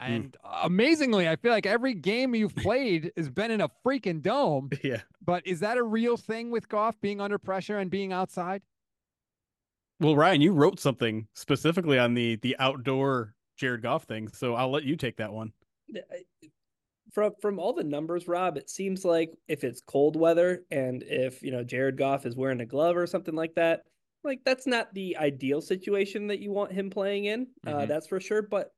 [0.00, 0.12] Hmm.
[0.12, 0.66] And mm.
[0.66, 4.70] amazingly, I feel like every game you've played has been in a freaking dome.
[4.82, 5.02] Yeah.
[5.22, 8.62] But is that a real thing with Goff being under pressure and being outside?
[10.00, 14.70] Well, Ryan, you wrote something specifically on the the outdoor Jared Goff thing, so I'll
[14.70, 15.52] let you take that one.
[17.12, 21.42] From from all the numbers, Rob, it seems like if it's cold weather and if
[21.42, 23.82] you know Jared Goff is wearing a glove or something like that,
[24.24, 27.46] like that's not the ideal situation that you want him playing in.
[27.66, 27.78] Uh, mm-hmm.
[27.80, 28.42] Uh, that's for sure.
[28.42, 28.72] But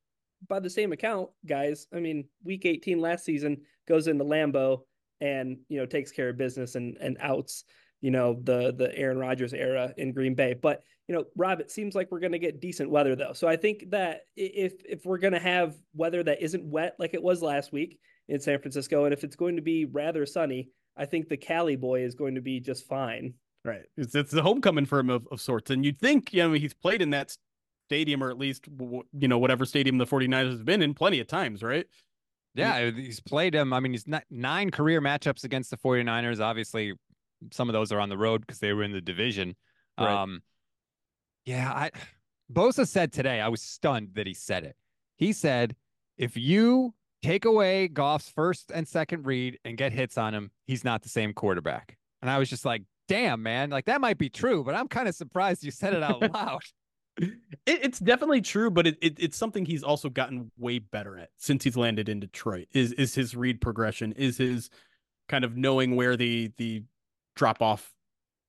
[0.48, 4.83] by the same account, guys, I mean, week 18 last season goes into Lambeau
[5.20, 7.64] and, you know, takes care of business and, and outs,
[8.00, 10.55] you know, the, the Aaron Rodgers era in Green Bay.
[10.55, 13.33] But, you know, Rob, it seems like we're going to get decent weather though.
[13.33, 17.14] So I think that if, if we're going to have weather that isn't wet like
[17.14, 20.70] it was last week in San Francisco, and if it's going to be rather sunny,
[20.96, 23.35] I think the Cali boy is going to be just fine.
[23.64, 23.83] Right.
[23.96, 25.70] It's, it's the homecoming for him of, of sorts.
[25.70, 27.37] And you'd think, you know, he's played in that
[27.88, 28.66] stadium or at least
[29.18, 31.87] you know whatever stadium the 49ers has been in plenty of times right?
[32.55, 36.95] Yeah he's played him i mean he's not nine career matchups against the 49ers obviously
[37.51, 39.57] some of those are on the road because they were in the division.
[39.99, 40.23] Right.
[40.23, 40.42] um
[41.45, 41.90] yeah i
[42.53, 44.77] bosa said today i was stunned that he said it.
[45.16, 45.77] He said
[46.18, 50.85] if you take away goff's first and second read and get hits on him he's
[50.85, 51.97] not the same quarterback.
[52.21, 55.09] And i was just like damn man like that might be true but i'm kind
[55.09, 56.62] of surprised you said it out loud
[57.16, 57.33] it,
[57.66, 61.64] it's definitely true, but it, it, it's something he's also gotten way better at since
[61.64, 62.68] he's landed in Detroit.
[62.72, 64.12] Is is his read progression?
[64.12, 64.70] Is his
[65.29, 66.85] kind of knowing where the the
[67.37, 67.92] drop off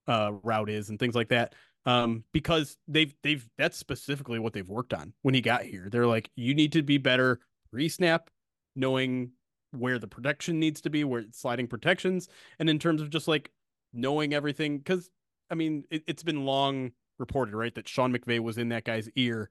[0.07, 1.55] uh, route is and things like that.
[1.85, 5.89] Um, because they've they've that's specifically what they've worked on when he got here.
[5.91, 7.39] They're like, you need to be better
[7.71, 8.29] pre-snap,
[8.75, 9.31] knowing
[9.71, 13.27] where the protection needs to be, where it's sliding protections, and in terms of just
[13.27, 13.51] like
[13.91, 14.77] knowing everything.
[14.77, 15.09] Because
[15.49, 19.09] I mean, it, it's been long reported, right, that Sean McVay was in that guy's
[19.15, 19.49] ear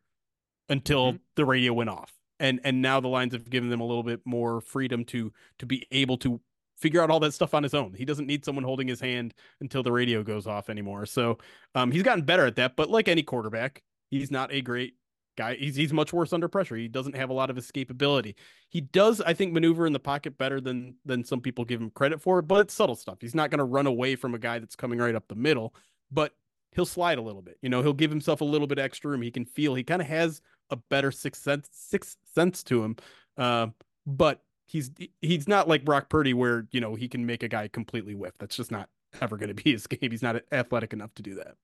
[0.69, 1.23] until mm-hmm.
[1.37, 2.13] the radio went off.
[2.41, 5.67] And and now the Lions have given them a little bit more freedom to to
[5.67, 6.41] be able to
[6.77, 7.95] figure out all that stuff on his own.
[7.95, 11.07] He doesn't need someone holding his hand until the radio goes off anymore.
[11.07, 11.39] So
[11.77, 12.75] um, he's gotten better at that.
[12.75, 14.95] But like any quarterback, he's not a great
[15.37, 15.55] guy.
[15.55, 16.77] He's he's much worse under pressure.
[16.77, 18.35] He doesn't have a lot of escapability.
[18.69, 21.91] He does, I think, maneuver in the pocket better than than some people give him
[21.91, 23.19] credit for, but it's subtle stuff.
[23.21, 25.75] He's not going to run away from a guy that's coming right up the middle.
[26.11, 26.35] But
[26.73, 27.59] he'll slide a little bit.
[27.63, 29.23] You know, he'll give himself a little bit extra room.
[29.23, 29.75] He can feel.
[29.75, 32.97] He kind of has a better sixth sense, sixth sense to him.
[33.37, 33.69] Uh,
[34.07, 37.69] but he's he's not like Brock Purdy, where you know he can make a guy
[37.69, 38.35] completely whiff.
[38.39, 38.89] That's just not
[39.21, 40.11] ever going to be his game.
[40.11, 41.55] He's not athletic enough to do that.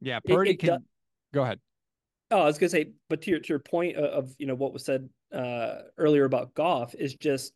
[0.00, 0.68] Yeah, Purdy it, it can.
[0.70, 0.80] Does...
[1.32, 1.60] Go ahead.
[2.30, 4.72] Oh, I was gonna say, but to your to your point of you know what
[4.72, 7.52] was said uh, earlier about Goff is just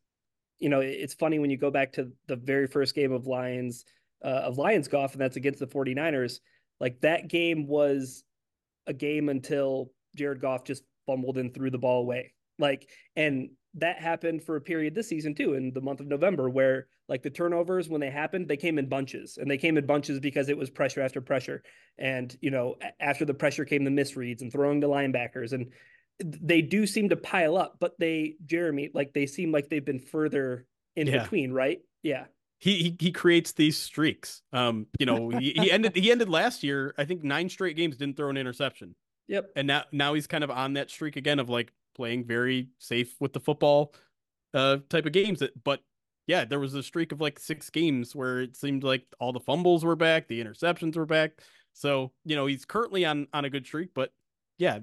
[0.59, 3.85] you know it's funny when you go back to the very first game of Lions
[4.23, 6.41] uh, of Lions Goff and that's against the 49ers
[6.81, 8.25] like that game was
[8.87, 12.33] a game until Jared Goff just fumbled and threw the ball away.
[12.59, 16.49] Like, and that happened for a period this season too, in the month of November,
[16.49, 19.87] where like the turnovers when they happened, they came in bunches, and they came in
[19.87, 21.63] bunches because it was pressure after pressure,
[21.99, 25.73] and you know after the pressure came the misreads and throwing the linebackers, and
[26.19, 30.01] they do seem to pile up, but they Jeremy like they seem like they've been
[30.01, 31.23] further in yeah.
[31.23, 31.81] between, right?
[32.03, 32.25] Yeah.
[32.59, 34.43] He, he he creates these streaks.
[34.53, 36.95] Um, you know, he, he ended he ended last year.
[36.97, 38.95] I think nine straight games didn't throw an interception.
[39.29, 39.51] Yep.
[39.57, 43.15] And now now he's kind of on that streak again of like playing very safe
[43.21, 43.95] with the football
[44.55, 45.81] uh type of games that but
[46.27, 49.41] yeah there was a streak of like six games where it seemed like all the
[49.41, 51.33] fumbles were back the interceptions were back
[51.73, 54.13] so you know he's currently on on a good streak but
[54.59, 54.79] yeah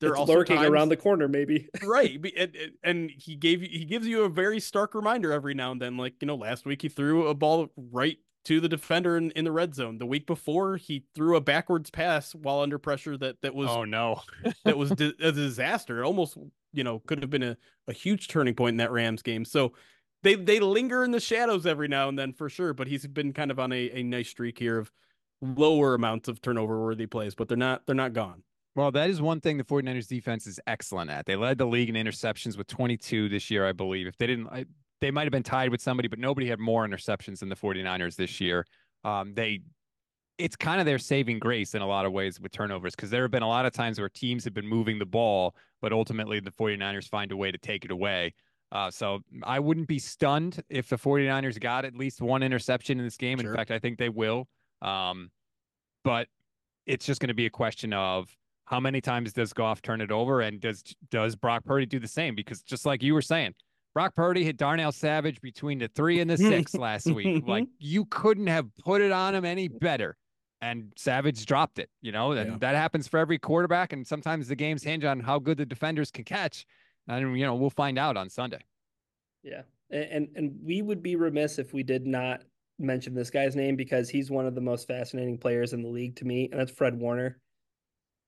[0.00, 3.68] they're they're also lurking times, around the corner maybe right and, and he gave you
[3.68, 6.64] he gives you a very stark reminder every now and then like you know last
[6.64, 9.98] week he threw a ball right to the defender in, in the red zone.
[9.98, 13.84] The week before, he threw a backwards pass while under pressure that that was oh
[13.84, 14.22] no,
[14.64, 16.00] that was di- a disaster.
[16.00, 16.36] It almost
[16.72, 17.56] you know could have been a,
[17.88, 19.44] a huge turning point in that Rams game.
[19.44, 19.72] So
[20.22, 22.72] they they linger in the shadows every now and then for sure.
[22.72, 24.90] But he's been kind of on a, a nice streak here of
[25.42, 28.42] lower amounts of turnover worthy plays, but they're not they're not gone.
[28.80, 31.26] Well, that is one thing the 49ers defense is excellent at.
[31.26, 34.06] They led the league in interceptions with 22 this year, I believe.
[34.06, 34.48] If they didn't,
[35.02, 38.16] they might have been tied with somebody, but nobody had more interceptions than the 49ers
[38.16, 38.64] this year.
[39.04, 39.60] Um, they
[40.38, 43.20] it's kind of their saving grace in a lot of ways with turnovers because there
[43.20, 46.40] have been a lot of times where teams have been moving the ball, but ultimately
[46.40, 48.32] the 49ers find a way to take it away.
[48.72, 53.04] Uh, so I wouldn't be stunned if the 49ers got at least one interception in
[53.04, 53.38] this game.
[53.40, 53.50] Sure.
[53.50, 54.48] In fact, I think they will.
[54.80, 55.30] Um,
[56.02, 56.28] but
[56.86, 58.34] it's just going to be a question of
[58.70, 62.06] how many times does Goff turn it over and does does Brock Purdy do the
[62.06, 62.36] same?
[62.36, 63.54] Because just like you were saying,
[63.94, 67.42] Brock Purdy hit Darnell Savage between the three and the six last week.
[67.48, 67.72] Like mm-hmm.
[67.80, 70.16] you couldn't have put it on him any better.
[70.62, 72.58] And Savage dropped it, you know, and yeah.
[72.60, 73.92] that happens for every quarterback.
[73.92, 76.64] And sometimes the games hinge on how good the defenders can catch.
[77.08, 78.60] And, you know, we'll find out on Sunday.
[79.42, 79.62] Yeah.
[79.90, 82.42] And, and we would be remiss if we did not
[82.78, 86.14] mention this guy's name because he's one of the most fascinating players in the league
[86.16, 86.50] to me.
[86.52, 87.40] And that's Fred Warner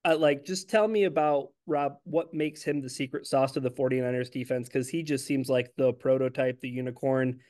[0.05, 3.71] uh, like just tell me about Rob what makes him the secret sauce to the
[3.71, 7.41] 49ers defense cuz he just seems like the prototype the unicorn.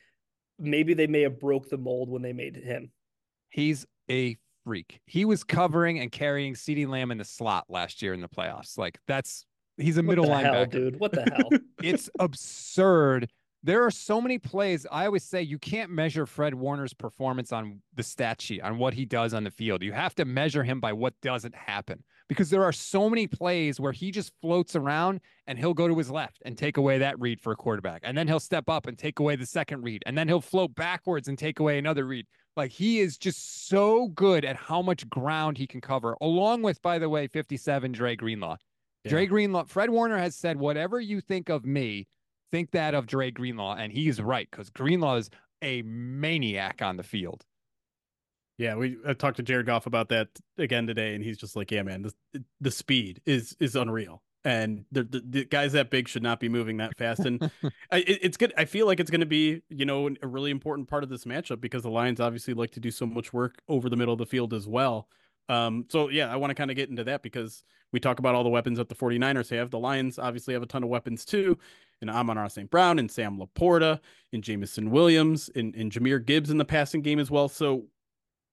[0.59, 2.91] Maybe they may have broke the mold when they made him.
[3.49, 5.01] He's a freak.
[5.07, 8.77] He was covering and carrying CeeDee Lamb in the slot last year in the playoffs.
[8.77, 11.01] Like that's he's a what middle linebacker hell, dude?
[11.01, 11.59] What the hell?
[11.83, 13.29] It's absurd.
[13.65, 14.87] There are so many plays.
[14.91, 18.95] I always say you can't measure Fred Warner's performance on the stat sheet, on what
[18.95, 19.83] he does on the field.
[19.83, 23.79] You have to measure him by what doesn't happen because there are so many plays
[23.79, 27.21] where he just floats around and he'll go to his left and take away that
[27.21, 28.01] read for a quarterback.
[28.05, 30.03] And then he'll step up and take away the second read.
[30.07, 32.27] And then he'll float backwards and take away another read.
[32.57, 36.81] Like he is just so good at how much ground he can cover, along with,
[36.81, 38.57] by the way, 57 Dre Greenlaw.
[39.05, 39.11] Yeah.
[39.11, 42.07] Dre Greenlaw, Fred Warner has said, whatever you think of me,
[42.51, 45.31] think that of Dre Greenlaw, and he's right because Greenlaw is
[45.63, 47.45] a maniac on the field.
[48.59, 51.71] Yeah, we I talked to Jared Goff about that again today, and he's just like,
[51.71, 56.07] "Yeah, man, the the speed is is unreal, and the, the, the guys that big
[56.07, 57.43] should not be moving that fast." And
[57.91, 58.53] I, it, it's good.
[58.57, 61.25] I feel like it's going to be you know a really important part of this
[61.25, 64.19] matchup because the Lions obviously like to do so much work over the middle of
[64.19, 65.09] the field as well.
[65.49, 68.35] Um, so yeah, I want to kind of get into that because we talk about
[68.35, 69.71] all the weapons that the 49ers have.
[69.71, 71.59] The Lions obviously have a ton of weapons too
[72.03, 72.71] and Amon-Ra St.
[72.71, 74.01] Brown and Sam LaPorta
[74.33, 77.49] and Jameson Williams and, and Jahmyr Gibbs in the passing game as well.
[77.49, 77.85] So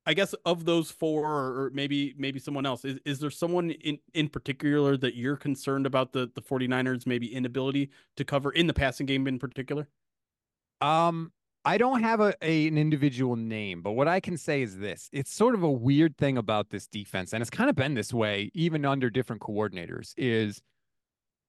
[0.10, 4.00] I guess of those four or maybe maybe someone else, is, is there someone in,
[4.16, 8.74] in particular that you're concerned about the, the 49ers maybe inability to cover in the
[8.74, 9.88] passing game in particular?
[10.82, 11.32] Um
[11.64, 15.10] I don't have a, a, an individual name, but what I can say is this:
[15.12, 18.12] it's sort of a weird thing about this defense, and it's kind of been this
[18.12, 20.14] way even under different coordinators.
[20.18, 20.60] Is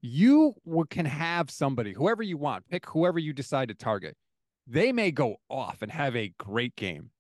[0.03, 0.55] you
[0.91, 4.17] can have somebody, whoever you want, pick whoever you decide to target.
[4.67, 7.11] They may go off and have a great game,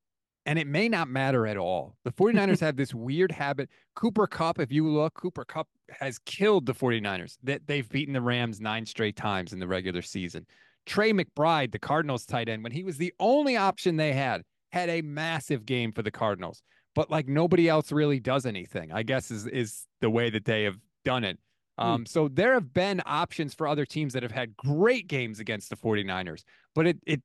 [0.46, 1.96] and it may not matter at all.
[2.04, 3.68] The 49ers have this weird habit.
[3.94, 7.36] Cooper Kupp, if you look, Cooper Kupp has killed the 49ers.
[7.42, 10.46] That they've beaten the Rams nine straight times in the regular season.
[10.86, 14.88] Trey McBride, the Cardinals tight end, when he was the only option they had, had
[14.88, 16.62] a massive game for the Cardinals.
[16.94, 20.64] But like nobody else really does anything, I guess is is the way that they
[20.64, 21.38] have done it.
[21.78, 21.84] Hmm.
[21.84, 25.70] Um, so there have been options for other teams that have had great games against
[25.70, 26.42] the 49ers,
[26.74, 27.22] but it it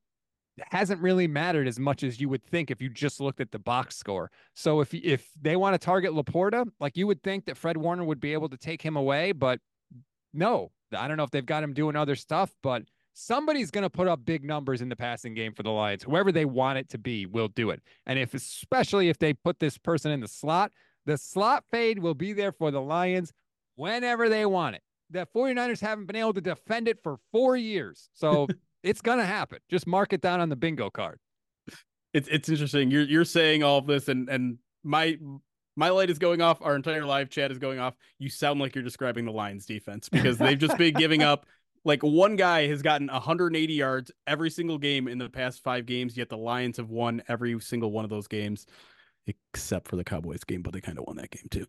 [0.72, 3.60] hasn't really mattered as much as you would think if you just looked at the
[3.60, 4.32] box score.
[4.54, 8.04] So if if they want to target LaPorta, like you would think that Fred Warner
[8.04, 9.60] would be able to take him away, but
[10.34, 12.84] no, I don't know if they've got him doing other stuff, but
[13.14, 16.04] somebody's going to put up big numbers in the passing game for the Lions.
[16.04, 17.82] Whoever they want it to be will do it.
[18.06, 20.72] And if especially if they put this person in the slot,
[21.06, 23.32] The slot fade will be there for the Lions
[23.76, 24.82] whenever they want it.
[25.12, 28.10] The 49ers haven't been able to defend it for four years.
[28.14, 28.48] So
[28.86, 29.60] it's going to happen.
[29.70, 31.20] Just mark it down on the bingo card.
[32.14, 32.92] It's it's interesting.
[32.92, 35.18] You're you're saying all of this and and my
[35.76, 36.62] my light is going off.
[36.62, 37.96] Our entire live chat is going off.
[38.20, 41.46] You sound like you're describing the Lions defense because they've just been giving up.
[41.88, 46.18] Like one guy has gotten 180 yards every single game in the past five games,
[46.18, 48.66] yet the Lions have won every single one of those games,
[49.28, 51.68] except for the Cowboys game, but they kind of won that game too.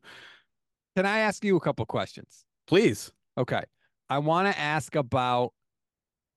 [0.97, 2.47] Can I ask you a couple questions?
[2.67, 3.13] Please.
[3.37, 3.63] Okay.
[4.09, 5.53] I want to ask about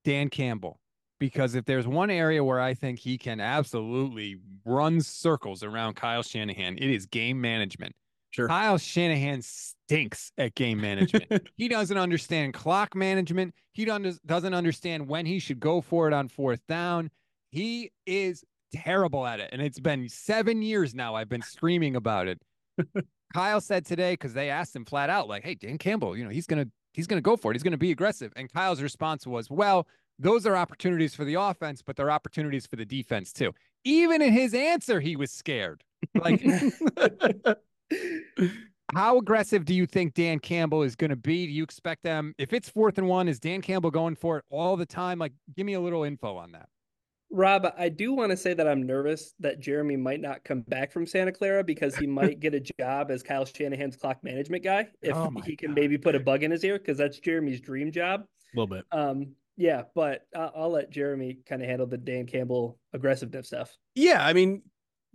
[0.03, 0.79] Dan Campbell
[1.19, 6.23] because if there's one area where I think he can absolutely run circles around Kyle
[6.23, 7.95] Shanahan, it is game management.
[8.31, 8.47] Sure.
[8.47, 11.49] Kyle Shanahan stinks at game management.
[11.57, 13.53] he doesn't understand clock management.
[13.73, 17.09] He doesn't understand when he should go for it on fourth down.
[17.51, 19.49] He is terrible at it.
[19.51, 21.15] And it's been seven years now.
[21.15, 22.39] I've been screaming about it.
[23.33, 26.29] Kyle said today, because they asked him flat out, like, hey, Dan Campbell, you know,
[26.29, 27.55] he's gonna he's gonna go for it.
[27.55, 28.31] He's gonna be aggressive.
[28.35, 29.87] And Kyle's response was, Well,
[30.17, 33.53] those are opportunities for the offense, but they're opportunities for the defense too.
[33.83, 35.83] Even in his answer, he was scared.
[36.15, 36.43] Like
[38.93, 41.45] How aggressive do you think Dan Campbell is going to be?
[41.45, 44.45] Do you expect them, if it's fourth and one, is Dan Campbell going for it
[44.49, 45.19] all the time?
[45.19, 46.69] Like, give me a little info on that.
[47.31, 50.91] Rob, I do want to say that I'm nervous that Jeremy might not come back
[50.91, 54.87] from Santa Clara because he might get a job as Kyle Shanahan's clock management guy
[55.01, 55.75] if oh he can God.
[55.75, 58.21] maybe put a bug in his ear because that's Jeremy's dream job.
[58.21, 58.85] A little bit.
[58.91, 63.77] Um, yeah, but I'll, I'll let Jeremy kind of handle the Dan Campbell aggressiveness stuff.
[63.93, 64.63] Yeah, I mean,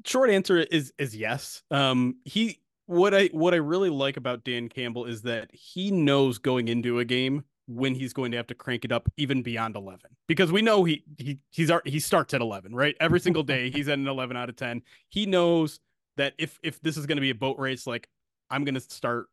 [0.04, 1.62] short answer is is yes.
[1.70, 6.38] Um, he what I what I really like about Dan Campbell is that he knows
[6.38, 9.74] going into a game when he's going to have to crank it up even beyond
[9.74, 12.94] 11 because we know he he he's he starts at 11 right?
[13.00, 15.80] Every single day he's at an 11 out of 10 he knows
[16.16, 18.08] that if if this is going to be a boat race like
[18.50, 19.28] i'm going to start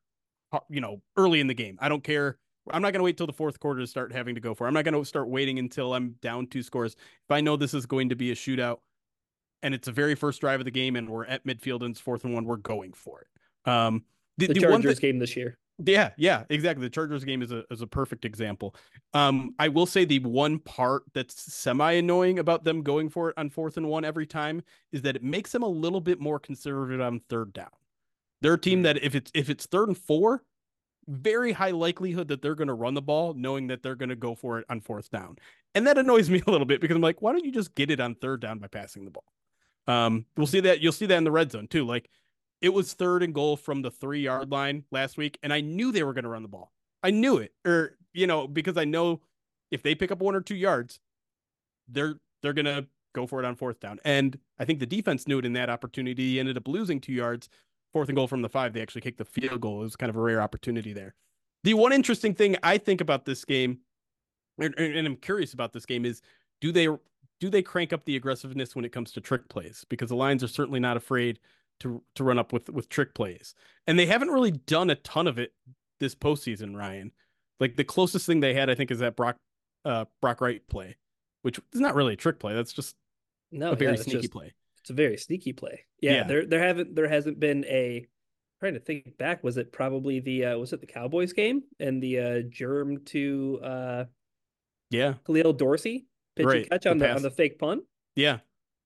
[0.69, 1.77] you know early in the game.
[1.81, 2.37] I don't care.
[2.69, 4.65] I'm not going to wait till the fourth quarter to start having to go for
[4.65, 4.67] it.
[4.67, 6.93] i'm not going to start waiting until i'm down two scores.
[6.93, 8.79] If i know this is going to be a shootout
[9.63, 11.99] and it's the very first drive of the game and we're at midfield and it's
[11.99, 13.69] fourth and one we're going for it.
[13.69, 14.03] Um,
[14.37, 15.57] the, the, the Chargers game this year.
[15.85, 16.85] Yeah, yeah, exactly.
[16.85, 18.75] The Chargers game is a is a perfect example.
[19.13, 23.37] Um, I will say the one part that's semi annoying about them going for it
[23.37, 24.61] on fourth and one every time
[24.91, 27.69] is that it makes them a little bit more conservative on third down.
[28.41, 28.83] They're a team hmm.
[28.83, 30.43] that if it's if it's third and four,
[31.07, 34.15] very high likelihood that they're going to run the ball, knowing that they're going to
[34.15, 35.37] go for it on fourth down,
[35.73, 37.91] and that annoys me a little bit because I'm like, why don't you just get
[37.91, 39.25] it on third down by passing the ball?
[39.87, 41.85] Um, we'll see that you'll see that in the red zone too.
[41.85, 42.09] Like
[42.61, 45.91] it was third and goal from the three yard line last week, and I knew
[45.91, 46.71] they were going to run the ball.
[47.03, 49.21] I knew it, or you know, because I know
[49.71, 50.99] if they pick up one or two yards,
[51.87, 53.99] they're they're gonna go for it on fourth down.
[54.05, 56.31] And I think the defense knew it in that opportunity.
[56.31, 57.49] He ended up losing two yards,
[57.91, 58.73] fourth and goal from the five.
[58.73, 59.81] They actually kicked the field goal.
[59.81, 61.15] It was kind of a rare opportunity there.
[61.63, 63.79] The one interesting thing I think about this game,
[64.59, 66.21] and, and I'm curious about this game, is
[66.59, 66.87] do they
[67.39, 69.85] do they crank up the aggressiveness when it comes to trick plays?
[69.89, 71.39] Because the Lions are certainly not afraid
[71.81, 73.53] to to run up with with trick plays,
[73.87, 75.53] and they haven't really done a ton of it
[75.99, 76.75] this postseason.
[76.75, 77.11] Ryan,
[77.59, 79.37] like the closest thing they had, I think, is that Brock
[79.85, 80.97] uh Brock Wright play,
[81.41, 82.53] which is not really a trick play.
[82.53, 82.95] That's just
[83.51, 84.53] no a very yeah, sneaky just, play.
[84.81, 85.85] It's a very sneaky play.
[86.01, 88.05] Yeah, yeah, there there haven't there hasn't been a
[88.59, 89.43] trying to think back.
[89.43, 93.59] Was it probably the uh was it the Cowboys game and the uh germ to
[93.63, 94.05] uh
[94.89, 96.05] yeah Khalil Dorsey
[96.35, 96.61] pitch right.
[96.61, 97.83] and catch on the, the on the fake punt?
[98.15, 98.39] Yeah,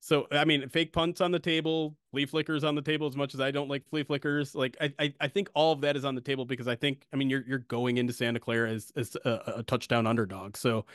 [0.05, 3.07] so I mean, fake punts on the table, flea flickers on the table.
[3.07, 5.81] As much as I don't like flea flickers, like I, I, I think all of
[5.81, 8.39] that is on the table because I think, I mean, you're you're going into Santa
[8.39, 10.55] Clara as as a, a touchdown underdog.
[10.55, 10.85] So,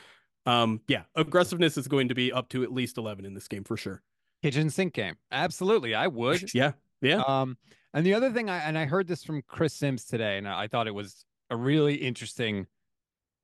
[0.47, 3.63] um, yeah, aggressiveness is going to be up to at least eleven in this game
[3.63, 4.01] for sure.
[4.41, 5.93] Kitchen sink game, absolutely.
[5.93, 6.51] I would.
[6.55, 7.21] yeah, yeah.
[7.27, 7.57] Um,
[7.93, 10.67] and the other thing, I and I heard this from Chris Sims today, and I
[10.67, 12.65] thought it was a really interesting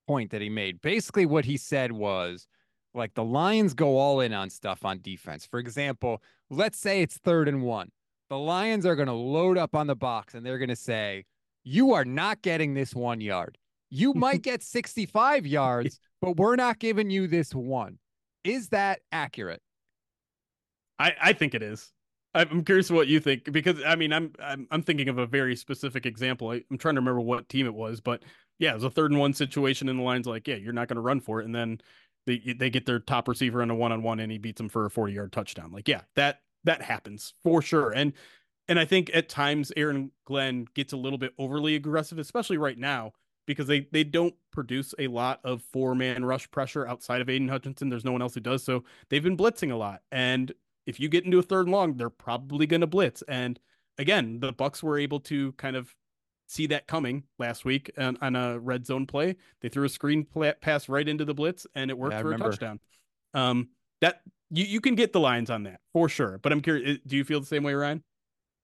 [0.08, 0.82] point that he made.
[0.82, 2.48] Basically, what he said was
[2.98, 5.45] like the Lions go all in on stuff on defense.
[5.45, 7.91] For example, let's say it's third and one.
[8.30, 11.26] The Lions are going to load up on the box and they're going to say,
[11.64, 13.58] You are not getting this one yard.
[13.89, 18.00] You might get 65 yards, but we're not giving you this one.
[18.43, 19.62] Is that accurate?
[21.00, 21.93] I, I think it is.
[22.34, 25.56] I'm curious what you think because I mean I'm I'm I'm thinking of a very
[25.56, 26.52] specific example.
[26.52, 28.22] I, am trying to remember what team it was, but
[28.60, 30.88] yeah, it was a third and one situation, and the line's like, yeah, you're not
[30.88, 31.80] going to run for it, and then
[32.28, 34.70] they they get their top receiver in a one on one and he beats them
[34.70, 35.72] for a 40 yard touchdown.
[35.72, 37.92] Like, yeah, that that happens for sure.
[37.92, 38.14] And
[38.68, 42.78] and I think at times Aaron Glenn gets a little bit overly aggressive, especially right
[42.78, 43.14] now,
[43.48, 47.48] because they they don't produce a lot of four man rush pressure outside of Aidan
[47.48, 47.90] Hutchinson.
[47.90, 48.64] There's no one else who does.
[48.64, 50.02] So they've been blitzing a lot.
[50.12, 50.54] And
[50.86, 53.24] if you get into a third and long, they're probably going to blitz.
[53.28, 53.60] And
[53.98, 55.96] again, the Bucks were able to kind of
[56.48, 59.36] see that coming last week on, on a red zone play.
[59.62, 62.24] They threw a screen play, pass right into the blitz, and it worked Yeah, I
[62.24, 62.80] for a touchdown.
[63.34, 63.70] Um,
[64.02, 66.39] that you you can get the lines on that for sure.
[66.41, 68.04] But I'm curious, do you feel the same way, Ryan?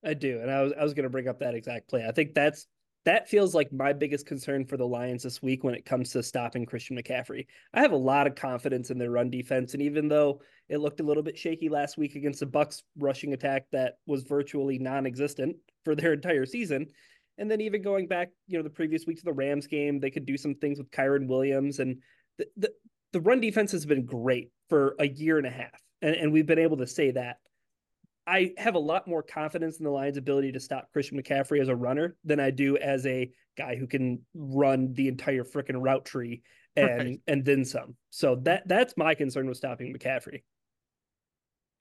[0.03, 2.05] I do, and I was I was going to bring up that exact play.
[2.07, 2.67] I think that's
[3.05, 6.23] that feels like my biggest concern for the Lions this week when it comes to
[6.23, 7.47] stopping Christian McCaffrey.
[7.73, 11.01] I have a lot of confidence in their run defense, and even though it looked
[11.01, 15.57] a little bit shaky last week against the Bucks rushing attack that was virtually non-existent
[15.83, 16.87] for their entire season,
[17.37, 20.11] and then even going back, you know, the previous week to the Rams game, they
[20.11, 21.97] could do some things with Kyren Williams, and
[22.37, 22.73] the the,
[23.13, 26.45] the run defense has been great for a year and a half, and, and we've
[26.47, 27.37] been able to say that.
[28.25, 31.67] I have a lot more confidence in the Lions' ability to stop Christian McCaffrey as
[31.67, 36.05] a runner than I do as a guy who can run the entire freaking route
[36.05, 36.41] tree
[36.75, 37.19] and Right.
[37.27, 37.95] and then some.
[38.11, 40.41] So that that's my concern with stopping McCaffrey.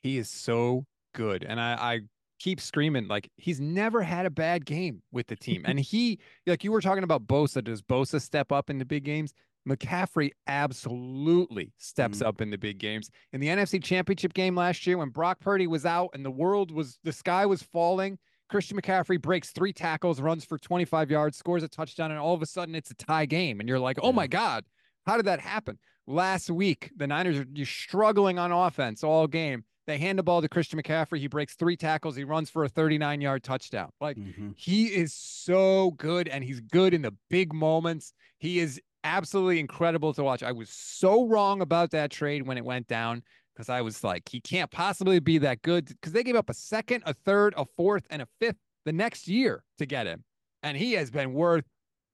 [0.02, 0.84] He is so
[1.14, 1.44] good.
[1.44, 2.00] And I, I
[2.42, 5.62] keep screaming, like, he's never had a bad game with the team.
[5.64, 7.62] And he, like, you were talking about Bosa.
[7.62, 9.32] Does Bosa step up in the big games?
[9.68, 12.26] McCaffrey absolutely steps Mhm.
[12.26, 13.10] up in the big games.
[13.32, 16.70] In the NFC Championship game last year, when Brock Purdy was out and the world
[16.72, 18.18] was, the sky was falling,
[18.48, 22.42] Christian McCaffrey breaks three tackles, runs for 25 yards, scores a touchdown, and all of
[22.42, 23.60] a sudden it's a tie game.
[23.60, 24.12] And you're like, oh Yeah.
[24.16, 24.64] my God,
[25.06, 25.78] how did that happen?
[26.06, 29.64] Last week, the Niners are you're struggling on offense all game.
[29.86, 31.18] They hand the ball to Christian McCaffrey.
[31.18, 32.14] He breaks three tackles.
[32.14, 33.90] He runs for a 39 yard touchdown.
[34.00, 34.54] Like Mhm.
[34.56, 38.12] he is so good and he's good in the big moments.
[38.38, 40.42] He is absolutely incredible to watch.
[40.42, 43.22] I was so wrong about that trade when it went down
[43.54, 46.54] because I was like, he can't possibly be that good because they gave up a
[46.54, 50.22] second, a third, a fourth, and a fifth the next year to get him.
[50.62, 51.64] And he has been worth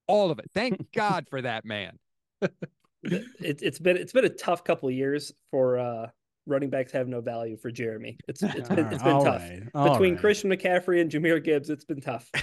[0.07, 0.49] all of it.
[0.53, 1.99] Thank God for that man.
[3.03, 6.07] It, it's been it's been a tough couple of years for uh,
[6.49, 8.17] running backs have no value for Jeremy.
[8.27, 10.19] It's it's been it's been All tough right, between right.
[10.21, 11.69] Christian McCaffrey and Jahmyr Gibbs.
[11.69, 12.29] It's been tough.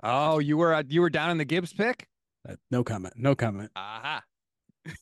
[0.00, 2.06] Oh, you were uh, you were down in the Gibbs pick?
[2.48, 3.14] Uh, No comment.
[3.16, 3.70] No comment.
[3.74, 4.22] Aha.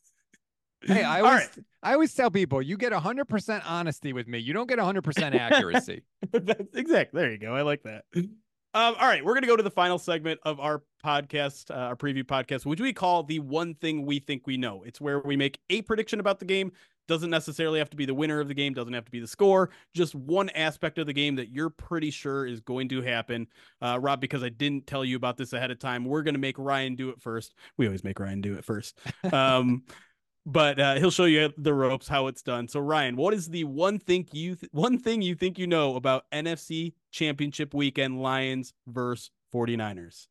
[0.83, 1.65] Hey, I always right.
[1.83, 4.39] I always tell people you get 100% honesty with me.
[4.39, 6.03] You don't get 100% accuracy.
[6.33, 7.21] That's exactly.
[7.21, 7.55] There you go.
[7.55, 8.05] I like that.
[8.15, 11.97] Um, all right, we're gonna go to the final segment of our podcast, uh, our
[11.97, 14.83] preview podcast, which we call the one thing we think we know.
[14.85, 16.73] It's where we make a prediction about the game.
[17.09, 18.75] Doesn't necessarily have to be the winner of the game.
[18.75, 19.71] Doesn't have to be the score.
[19.95, 23.47] Just one aspect of the game that you're pretty sure is going to happen.
[23.81, 26.59] Uh, Rob, because I didn't tell you about this ahead of time, we're gonna make
[26.59, 27.55] Ryan do it first.
[27.77, 28.99] We always make Ryan do it first.
[29.33, 29.85] Um,
[30.47, 32.69] but uh, he'll show you the ropes how it's done.
[32.69, 35.97] So Ryan, what is the one thing you th- one thing you think you know
[35.97, 40.29] about NFC Championship weekend Lions versus 49ers?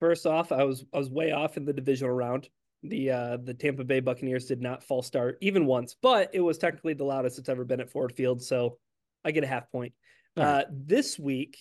[0.00, 2.48] First off, I was I was way off in the divisional round.
[2.84, 6.58] The uh the Tampa Bay Buccaneers did not false start even once, but it was
[6.58, 8.78] technically the loudest it's ever been at Ford Field, so
[9.24, 9.92] I get a half point.
[10.36, 10.50] All right.
[10.50, 11.58] Uh this week,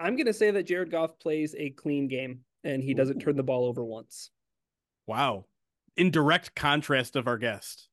[0.00, 3.42] I'm gonna say that Jared Goff plays a clean game and he doesn't turn the
[3.42, 4.30] ball over once.
[5.06, 5.46] Wow.
[5.96, 7.88] In direct contrast of our guest.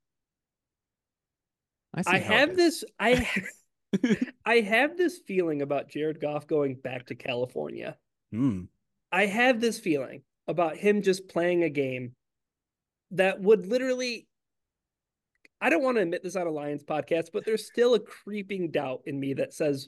[1.97, 3.27] see I how it have this I
[4.45, 7.97] I have this feeling about Jared Goff going back to California.
[8.31, 8.63] Hmm.
[9.11, 12.13] I have this feeling about him just playing a game
[13.11, 14.27] that would literally
[15.61, 18.69] I don't want to admit this on a Lions podcast, but there's still a creeping
[18.69, 19.87] doubt in me that says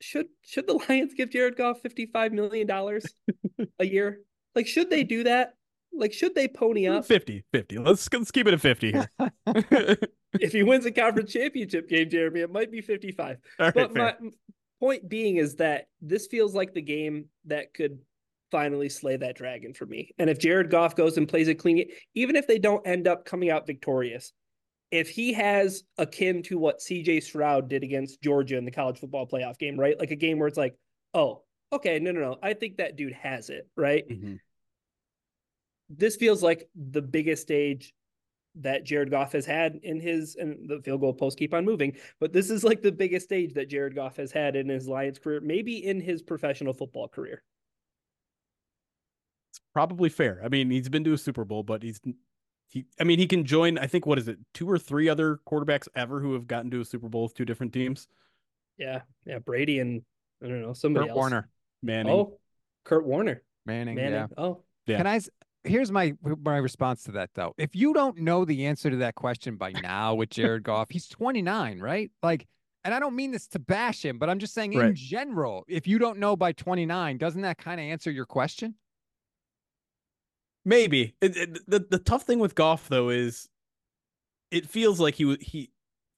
[0.00, 3.06] should should the Lions give Jared Goff 55 million dollars
[3.78, 4.20] a year?
[4.54, 5.54] Like should they do that?
[5.92, 7.78] Like should they pony up 50, 50.
[7.78, 9.08] Let's let's keep it at 50 here.
[10.34, 12.40] If he wins a conference championship game, Jeremy?
[12.40, 13.38] It might be 55.
[13.58, 14.16] right, but fair.
[14.20, 14.30] my
[14.78, 17.98] point being is that this feels like the game that could
[18.50, 20.10] finally slay that dragon for me.
[20.18, 23.06] And if Jared Goff goes and plays a clean, game, even if they don't end
[23.06, 24.32] up coming out victorious,
[24.90, 29.26] if he has akin to what CJ Stroud did against Georgia in the college football
[29.26, 29.98] playoff game, right?
[29.98, 30.74] Like a game where it's like,
[31.14, 31.42] oh,
[31.72, 34.08] okay, no, no, no, I think that dude has it, right?
[34.08, 34.40] Mhm.
[35.90, 37.94] This feels like the biggest stage
[38.56, 41.96] that Jared Goff has had in his and the field goal posts keep on moving,
[42.18, 45.18] but this is like the biggest stage that Jared Goff has had in his Lions
[45.18, 47.42] career, maybe in his professional football career.
[49.68, 50.40] It's probably fair.
[50.42, 52.00] I mean, he's been to a Super Bowl, but he's
[52.68, 54.38] he I mean, he can join I think what is it?
[54.54, 57.44] Two or three other quarterbacks ever who have gotten to a Super Bowl with two
[57.44, 58.08] different teams.
[58.78, 60.02] Yeah, yeah, Brady and
[60.42, 61.16] I don't know somebody Kurt else.
[61.16, 61.48] Warner,
[61.82, 62.12] Manning.
[62.12, 62.38] Oh,
[62.84, 64.12] Kurt Warner, Manning, Manning.
[64.12, 64.26] yeah.
[64.36, 64.98] Oh, Yeah.
[64.98, 65.20] Can I?
[65.64, 67.52] Here's my my response to that though.
[67.58, 71.08] If you don't know the answer to that question by now with Jared Goff, he's
[71.08, 72.10] 29, right?
[72.22, 72.46] Like,
[72.84, 75.86] and I don't mean this to bash him, but I'm just saying in general, if
[75.86, 78.76] you don't know by 29, doesn't that kind of answer your question?
[80.68, 83.48] Maybe it, it- the the tough thing with Goff though is
[84.50, 85.70] it feels like he he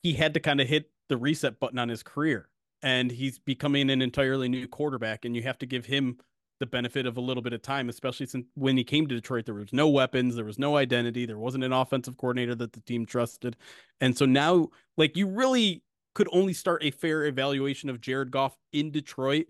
[0.03, 2.48] he had to kind of hit the reset button on his career.
[2.82, 6.18] and he's becoming an entirely new quarterback, and you have to give him
[6.61, 9.44] the benefit of a little bit of time, especially since when he came to Detroit,
[9.46, 12.80] there was no weapons, there was no identity, there wasn't an offensive coordinator that the
[12.80, 13.57] team trusted.
[14.01, 15.82] And so now, like, you really
[16.14, 19.46] could only start a fair evaluation of Jared Goff in Detroit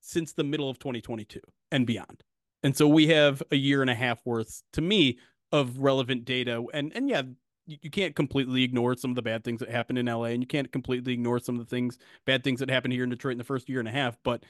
[0.00, 1.40] since the middle of 2022
[1.72, 2.22] and beyond.
[2.62, 5.18] And so we have a year and a half worth, to me,
[5.50, 6.64] of relevant data.
[6.72, 7.22] And and yeah,
[7.66, 10.46] you can't completely ignore some of the bad things that happened in LA, and you
[10.46, 13.38] can't completely ignore some of the things, bad things that happened here in Detroit in
[13.38, 14.16] the first year and a half.
[14.24, 14.44] But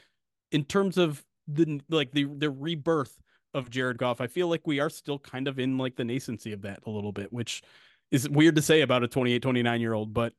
[0.51, 3.21] in terms of the like the the rebirth
[3.55, 6.53] of Jared Goff, I feel like we are still kind of in like the nascency
[6.53, 7.63] of that a little bit, which
[8.11, 10.35] is weird to say about a 28, 29 year old, but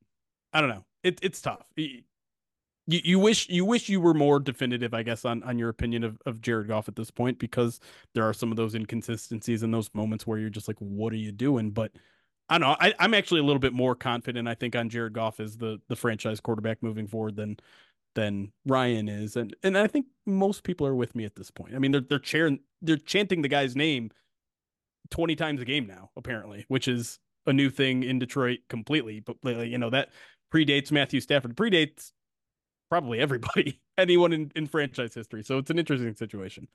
[0.54, 0.86] I don't know.
[1.04, 1.68] It, it's tough.
[2.86, 6.04] You, you wish you wish you were more definitive, I guess, on, on your opinion
[6.04, 7.80] of, of Jared Goff at this point, because
[8.14, 11.18] there are some of those inconsistencies and those moments where you're just like, what are
[11.18, 11.72] you doing?
[11.72, 11.92] But
[12.50, 12.76] I don't know.
[12.80, 15.80] I, I'm actually a little bit more confident, I think, on Jared Goff as the
[15.88, 17.58] the franchise quarterback moving forward than
[18.16, 21.74] than Ryan is, and and I think most people are with me at this point.
[21.76, 24.12] I mean, they're they're cheering, they're chanting the guy's name
[25.10, 29.22] twenty times a game now, apparently, which is a new thing in Detroit completely.
[29.22, 30.10] But you know that
[30.54, 32.12] predates Matthew Stafford, predates
[32.94, 35.42] probably everybody, anyone in, in franchise history.
[35.42, 36.68] So it's an interesting situation.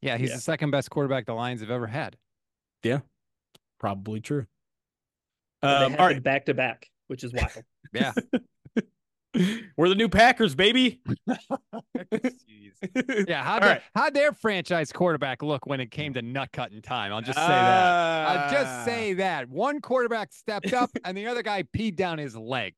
[0.00, 0.36] Yeah, he's yeah.
[0.36, 2.16] the second best quarterback the Lions have ever had.
[2.82, 3.00] Yeah,
[3.78, 4.46] probably true.
[5.62, 7.62] Um, all right, back to back, which is wild.
[7.92, 8.14] yeah,
[9.76, 11.02] We're the new Packers, baby.
[13.28, 13.82] yeah, how right.
[13.94, 17.12] how'd their franchise quarterback look when it came to nut cutting time?
[17.12, 17.48] I'll just say uh...
[17.48, 18.28] that.
[18.28, 18.84] I'll just ah.
[18.86, 19.50] say that.
[19.50, 22.76] One quarterback stepped up and the other guy peed down his leg.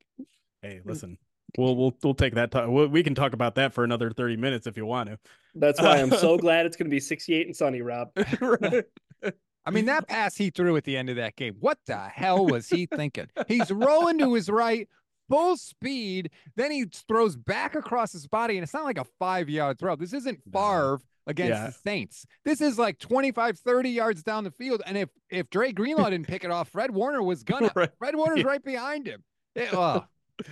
[0.61, 1.17] Hey, listen.
[1.57, 2.51] We'll we'll we'll take that.
[2.51, 2.69] Talk.
[2.69, 5.19] We can talk about that for another thirty minutes if you want to.
[5.55, 8.09] That's why I'm so glad it's going to be 68 and sunny, Rob.
[9.65, 11.55] I mean, that pass he threw at the end of that game.
[11.59, 13.27] What the hell was he thinking?
[13.47, 14.87] He's rolling to his right,
[15.29, 16.31] full speed.
[16.55, 19.95] Then he throws back across his body, and it's not like a five yard throw.
[19.95, 21.67] This isn't Favre against yeah.
[21.67, 22.25] the Saints.
[22.45, 24.81] This is like 25, 30 yards down the field.
[24.85, 27.71] And if if Dre Greenlaw didn't pick it off, Fred Warner was gonna.
[27.75, 27.89] right.
[27.99, 28.47] Fred Warner's yeah.
[28.47, 29.23] right behind him.
[29.55, 30.01] It, uh,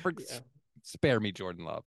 [0.02, 0.40] for, yeah.
[0.86, 1.84] Spare me, Jordan Love.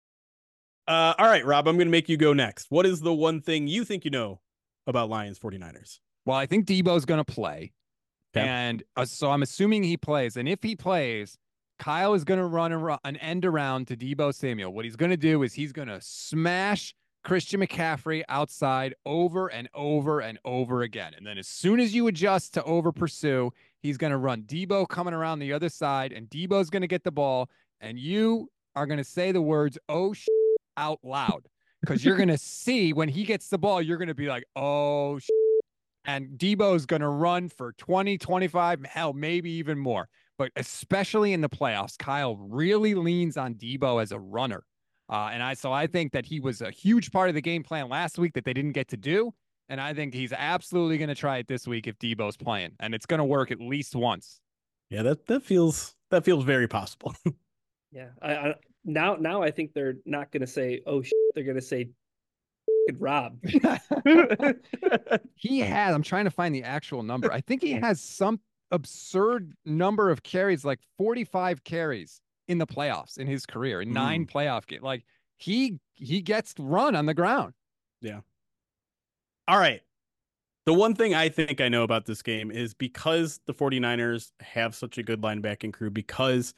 [0.89, 2.71] Uh, all right, Rob, I'm going to make you go next.
[2.71, 4.41] What is the one thing you think you know
[4.87, 5.99] about Lions 49ers?
[6.25, 7.73] Well, I think Deebo's going to play.
[8.37, 8.47] Okay.
[8.47, 10.37] And uh, so I'm assuming he plays.
[10.37, 11.37] And if he plays,
[11.79, 14.73] Kyle is going to run a, an end around to Deebo Samuel.
[14.73, 19.69] What he's going to do is he's going to smash Christian McCaffrey outside over and
[19.75, 21.13] over and over again.
[21.17, 24.89] And then as soon as you adjust to over pursue, he's going to run Deebo
[24.89, 27.51] coming around the other side, and Deebo's going to get the ball.
[27.81, 30.29] And you are going to say the words, oh, sh-
[30.77, 31.49] out loud.
[31.81, 34.45] Because you're going to see when he gets the ball, you're going to be like,
[34.55, 35.29] oh, sh-.
[36.05, 40.09] and Deebo's going to run for 20, 25, hell, maybe even more
[40.39, 44.65] but especially in the playoffs, Kyle really leans on Deebo as a runner.
[45.09, 47.63] Uh, and I so I think that he was a huge part of the game
[47.63, 49.33] plan last week that they didn't get to do.
[49.69, 52.95] And I think he's absolutely going to try it this week if Deebo's playing, and
[52.95, 54.41] it's going to work at least once.
[54.91, 57.15] Yeah, that that feels that feels very possible.
[57.93, 61.45] yeah, I, I, now now I think they're not going to say oh shit, they're
[61.45, 61.91] going to say
[62.99, 63.39] Rob.
[65.35, 65.95] he has.
[65.95, 67.33] I'm trying to find the actual number.
[67.33, 73.19] I think he has some absurd number of carries, like 45 carries in the playoffs
[73.19, 74.31] in his career, in nine mm.
[74.31, 74.83] playoff games.
[74.83, 75.05] Like
[75.37, 77.55] he he gets run on the ground.
[78.01, 78.21] Yeah.
[79.49, 79.81] All right.
[80.65, 84.75] The one thing I think I know about this game is because the 49ers have
[84.75, 86.55] such a good linebacking crew, because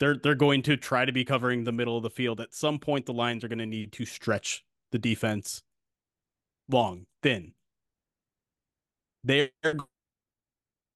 [0.00, 2.40] they're they're going to try to be covering the middle of the field.
[2.40, 5.62] At some point, the lines are going to need to stretch the defense
[6.68, 7.52] long, thin.
[9.22, 9.84] They're going to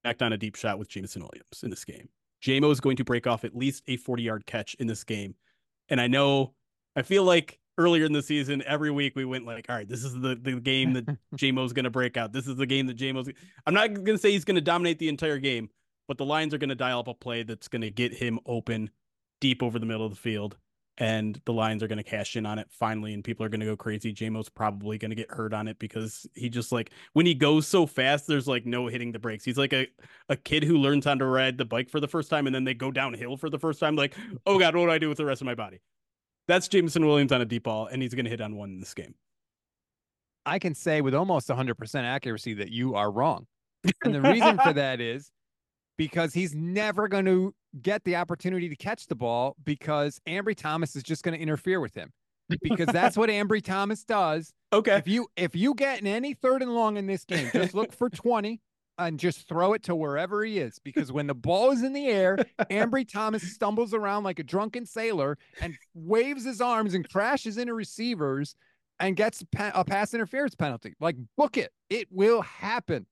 [0.04, 2.08] act on a deep shot with Jameson Williams in this game.
[2.42, 5.34] JMO is going to break off at least a 40 yard catch in this game.
[5.88, 6.54] And I know,
[6.94, 10.04] I feel like earlier in the season, every week we went like, all right, this
[10.04, 12.32] is the, the game that JMO's going to break out.
[12.32, 13.30] This is the game that JMO's,
[13.66, 15.70] I'm not going to say he's going to dominate the entire game,
[16.08, 18.40] but the Lions are going to dial up a play that's going to get him
[18.46, 18.90] open
[19.40, 20.56] deep over the middle of the field
[20.98, 23.60] and the Lions are going to cash in on it finally, and people are going
[23.60, 24.12] to go crazy.
[24.12, 27.66] JMO's probably going to get hurt on it because he just like when he goes
[27.66, 29.44] so fast, there's like no hitting the brakes.
[29.44, 29.86] He's like a,
[30.28, 32.64] a kid who learns how to ride the bike for the first time, and then
[32.64, 33.94] they go downhill for the first time.
[33.94, 35.80] Like, oh god, what do I do with the rest of my body?
[36.48, 38.80] That's Jameson Williams on a deep ball, and he's going to hit on one in
[38.80, 39.14] this game.
[40.44, 43.46] I can say with almost 100% accuracy that you are wrong.
[44.02, 45.30] And the reason for that is
[45.98, 50.96] because he's never going to get the opportunity to catch the ball because Ambry Thomas
[50.96, 52.10] is just going to interfere with him
[52.62, 54.54] because that's what Ambry Thomas does.
[54.72, 54.96] Okay.
[54.96, 57.92] If you if you get in any third and long in this game, just look
[57.92, 58.60] for 20
[58.96, 62.06] and just throw it to wherever he is because when the ball is in the
[62.06, 62.38] air,
[62.70, 67.74] Ambry Thomas stumbles around like a drunken sailor and waves his arms and crashes into
[67.74, 68.54] receivers
[69.00, 69.44] and gets
[69.74, 70.94] a pass interference penalty.
[71.00, 71.72] Like book it.
[71.90, 73.06] It will happen.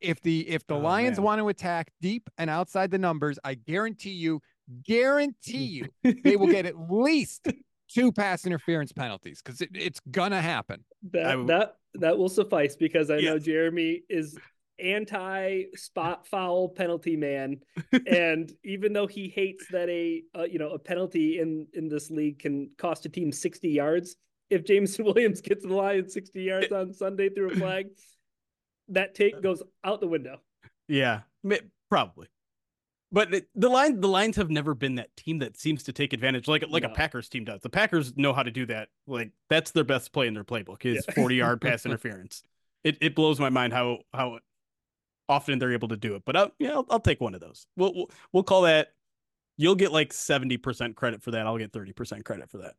[0.00, 1.24] If the if the oh, Lions man.
[1.24, 4.40] want to attack deep and outside the numbers, I guarantee you,
[4.84, 5.88] guarantee you,
[6.22, 7.48] they will get at least
[7.92, 10.84] two pass interference penalties because it, it's gonna happen.
[11.12, 14.38] That that that will suffice because I know Jeremy is
[14.78, 17.60] anti spot foul penalty man
[18.06, 22.10] and even though he hates that a uh, you know a penalty in in this
[22.10, 24.16] league can cost a team 60 yards
[24.50, 27.86] if Jameson Williams gets the line 60 yards on Sunday through a flag
[28.94, 30.40] that take uh, goes out the window
[30.88, 31.20] yeah
[31.88, 32.28] probably
[33.12, 36.48] but the line the Lions have never been that team that seems to take advantage
[36.48, 36.88] like like no.
[36.88, 37.60] a Packers team does.
[37.60, 38.88] The Packers know how to do that.
[39.06, 41.14] Like that's their best play in their playbook is yeah.
[41.14, 42.42] 40 yard pass interference.
[42.84, 44.38] It it blows my mind how how
[45.28, 46.22] often they're able to do it.
[46.24, 47.66] But I'll, yeah, I'll, I'll take one of those.
[47.76, 48.88] We'll, we'll we'll call that.
[49.58, 51.46] You'll get like 70% credit for that.
[51.46, 52.74] I'll get 30% credit for that.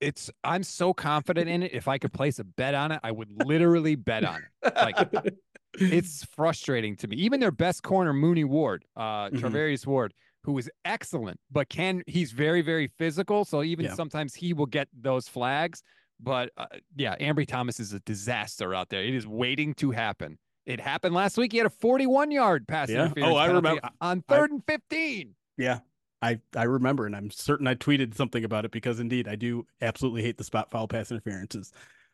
[0.00, 1.72] It's I'm so confident in it.
[1.74, 4.74] If I could place a bet on it, I would literally bet on it.
[4.74, 5.34] Like
[5.74, 7.16] it's frustrating to me.
[7.16, 9.36] Even their best corner, Mooney Ward, uh, mm-hmm.
[9.36, 13.44] Charvarius Ward, who is excellent, but can he's very, very physical.
[13.44, 13.94] So even yeah.
[13.94, 15.82] sometimes he will get those flags.
[16.22, 19.02] But uh, yeah, Ambry Thomas is a disaster out there.
[19.02, 20.38] It is waiting to happen.
[20.66, 21.52] It happened last week.
[21.52, 23.10] He had a 41 yard pass yeah.
[23.18, 25.34] Oh, I remember on third I, and 15.
[25.56, 25.80] Yeah.
[26.22, 29.66] I, I remember, and I'm certain I tweeted something about it because indeed I do
[29.80, 31.72] absolutely hate the spot foul pass interferences.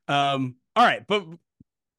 [0.08, 1.24] Um, all right, but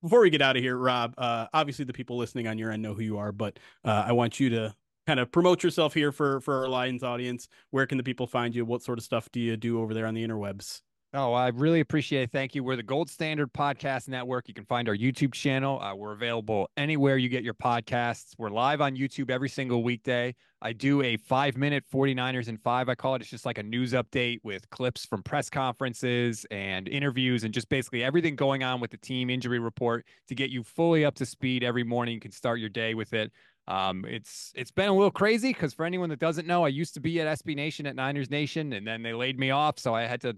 [0.01, 2.81] before we get out of here, Rob, uh, obviously the people listening on your end
[2.81, 6.11] know who you are, but uh, I want you to kind of promote yourself here
[6.11, 7.47] for for our Lions audience.
[7.71, 8.65] Where can the people find you?
[8.65, 10.81] What sort of stuff do you do over there on the interwebs?
[11.13, 12.31] Oh, I really appreciate it.
[12.33, 12.65] Thank you.
[12.65, 14.49] We're the Gold Standard Podcast Network.
[14.49, 15.79] You can find our YouTube channel.
[15.79, 18.33] Uh, we're available anywhere you get your podcasts.
[18.37, 20.35] We're live on YouTube every single weekday.
[20.61, 23.21] I do a five minute 49ers in five, I call it.
[23.21, 27.69] It's just like a news update with clips from press conferences and interviews and just
[27.69, 31.25] basically everything going on with the team injury report to get you fully up to
[31.25, 32.15] speed every morning.
[32.15, 33.31] You can start your day with it.
[33.69, 36.95] Um, it's it's been a little crazy because for anyone that doesn't know, I used
[36.95, 39.95] to be at SB Nation at Niners Nation, and then they laid me off, so
[39.95, 40.35] I had to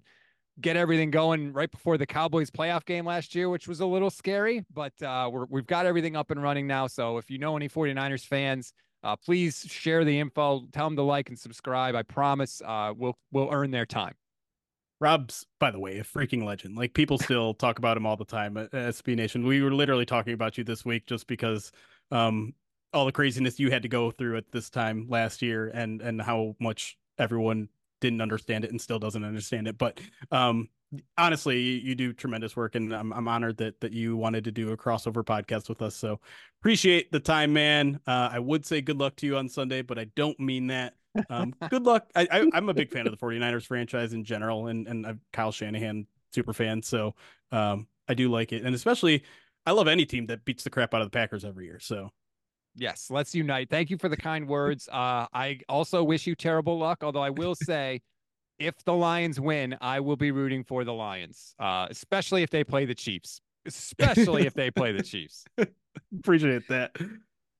[0.61, 4.09] get everything going right before the Cowboys playoff game last year, which was a little
[4.09, 6.87] scary, but uh, we're, we've got everything up and running now.
[6.87, 11.03] So if you know any 49ers fans, uh, please share the info, tell them to
[11.03, 11.95] like and subscribe.
[11.95, 14.13] I promise uh, we'll, we'll earn their time.
[14.99, 16.75] Rob's, by the way, a freaking legend.
[16.77, 19.45] Like people still talk about him all the time at SB Nation.
[19.45, 21.71] We were literally talking about you this week just because
[22.11, 22.53] um,
[22.93, 26.21] all the craziness you had to go through at this time last year and and
[26.21, 27.69] how much everyone
[27.99, 29.77] didn't understand it and still doesn't understand it.
[29.77, 29.99] But
[30.31, 30.69] um,
[31.17, 34.51] honestly, you, you, do tremendous work, and I'm I'm honored that that you wanted to
[34.51, 35.95] do a crossover podcast with us.
[35.95, 36.19] So
[36.61, 37.99] appreciate the time, man.
[38.07, 40.95] Uh, I would say good luck to you on Sunday, but I don't mean that.
[41.29, 42.09] Um, good luck.
[42.15, 45.51] I, am a big fan of the 49ers franchise in general, and and I'm Kyle
[45.51, 46.81] Shanahan super fan.
[46.83, 47.15] So
[47.51, 49.23] um, I do like it, and especially
[49.65, 51.79] I love any team that beats the crap out of the Packers every year.
[51.79, 52.11] So
[52.79, 53.69] Yes, let's unite.
[53.69, 54.87] Thank you for the kind words.
[54.87, 58.01] Uh, I also wish you terrible luck, although I will say
[58.57, 62.63] if the Lions win, I will be rooting for the Lions, uh, especially if they
[62.63, 63.41] play the Chiefs.
[63.65, 65.43] Especially if they play the Chiefs.
[66.19, 66.95] appreciate that.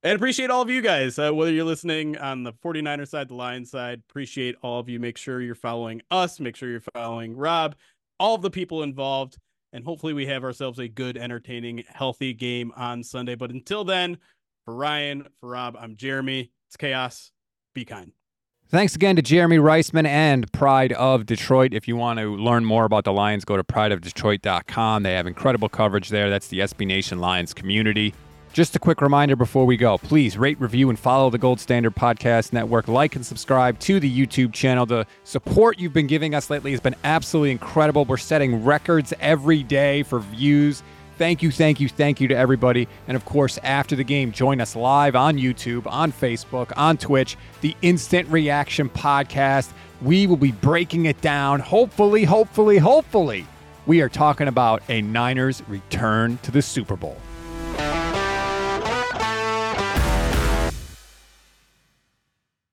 [0.02, 3.36] And appreciate all of you guys, uh, whether you're listening on the 49er side, the
[3.36, 4.02] Lions side.
[4.10, 4.98] Appreciate all of you.
[5.02, 6.40] Make sure you're following us.
[6.40, 7.76] Make sure you're following Rob,
[8.18, 9.38] all of the people involved.
[9.74, 13.36] And hopefully, we have ourselves a good, entertaining, healthy game on Sunday.
[13.36, 14.18] But until then,
[14.70, 16.52] for Ryan, for Rob, I'm Jeremy.
[16.68, 17.32] It's chaos.
[17.74, 18.12] Be kind.
[18.68, 21.74] Thanks again to Jeremy Reisman and Pride of Detroit.
[21.74, 25.02] If you want to learn more about the Lions, go to prideofdetroit.com.
[25.02, 26.30] They have incredible coverage there.
[26.30, 28.14] That's the SB Nation Lions community.
[28.54, 31.96] Just a quick reminder before we go please rate, review, and follow the Gold Standard
[31.96, 32.88] Podcast Network.
[32.88, 34.86] Like and subscribe to the YouTube channel.
[34.86, 38.06] The support you've been giving us lately has been absolutely incredible.
[38.06, 40.84] We're setting records every day for views
[41.20, 42.88] Thank you, thank you, thank you to everybody.
[43.10, 47.36] And of course, after the game, join us live on YouTube, on Facebook, on Twitch,
[47.60, 49.74] the Instant Reaction Podcast.
[50.02, 51.60] We will be breaking it down.
[51.60, 53.46] Hopefully, hopefully, hopefully,
[53.86, 57.18] we are talking about a Niners return to the Super Bowl.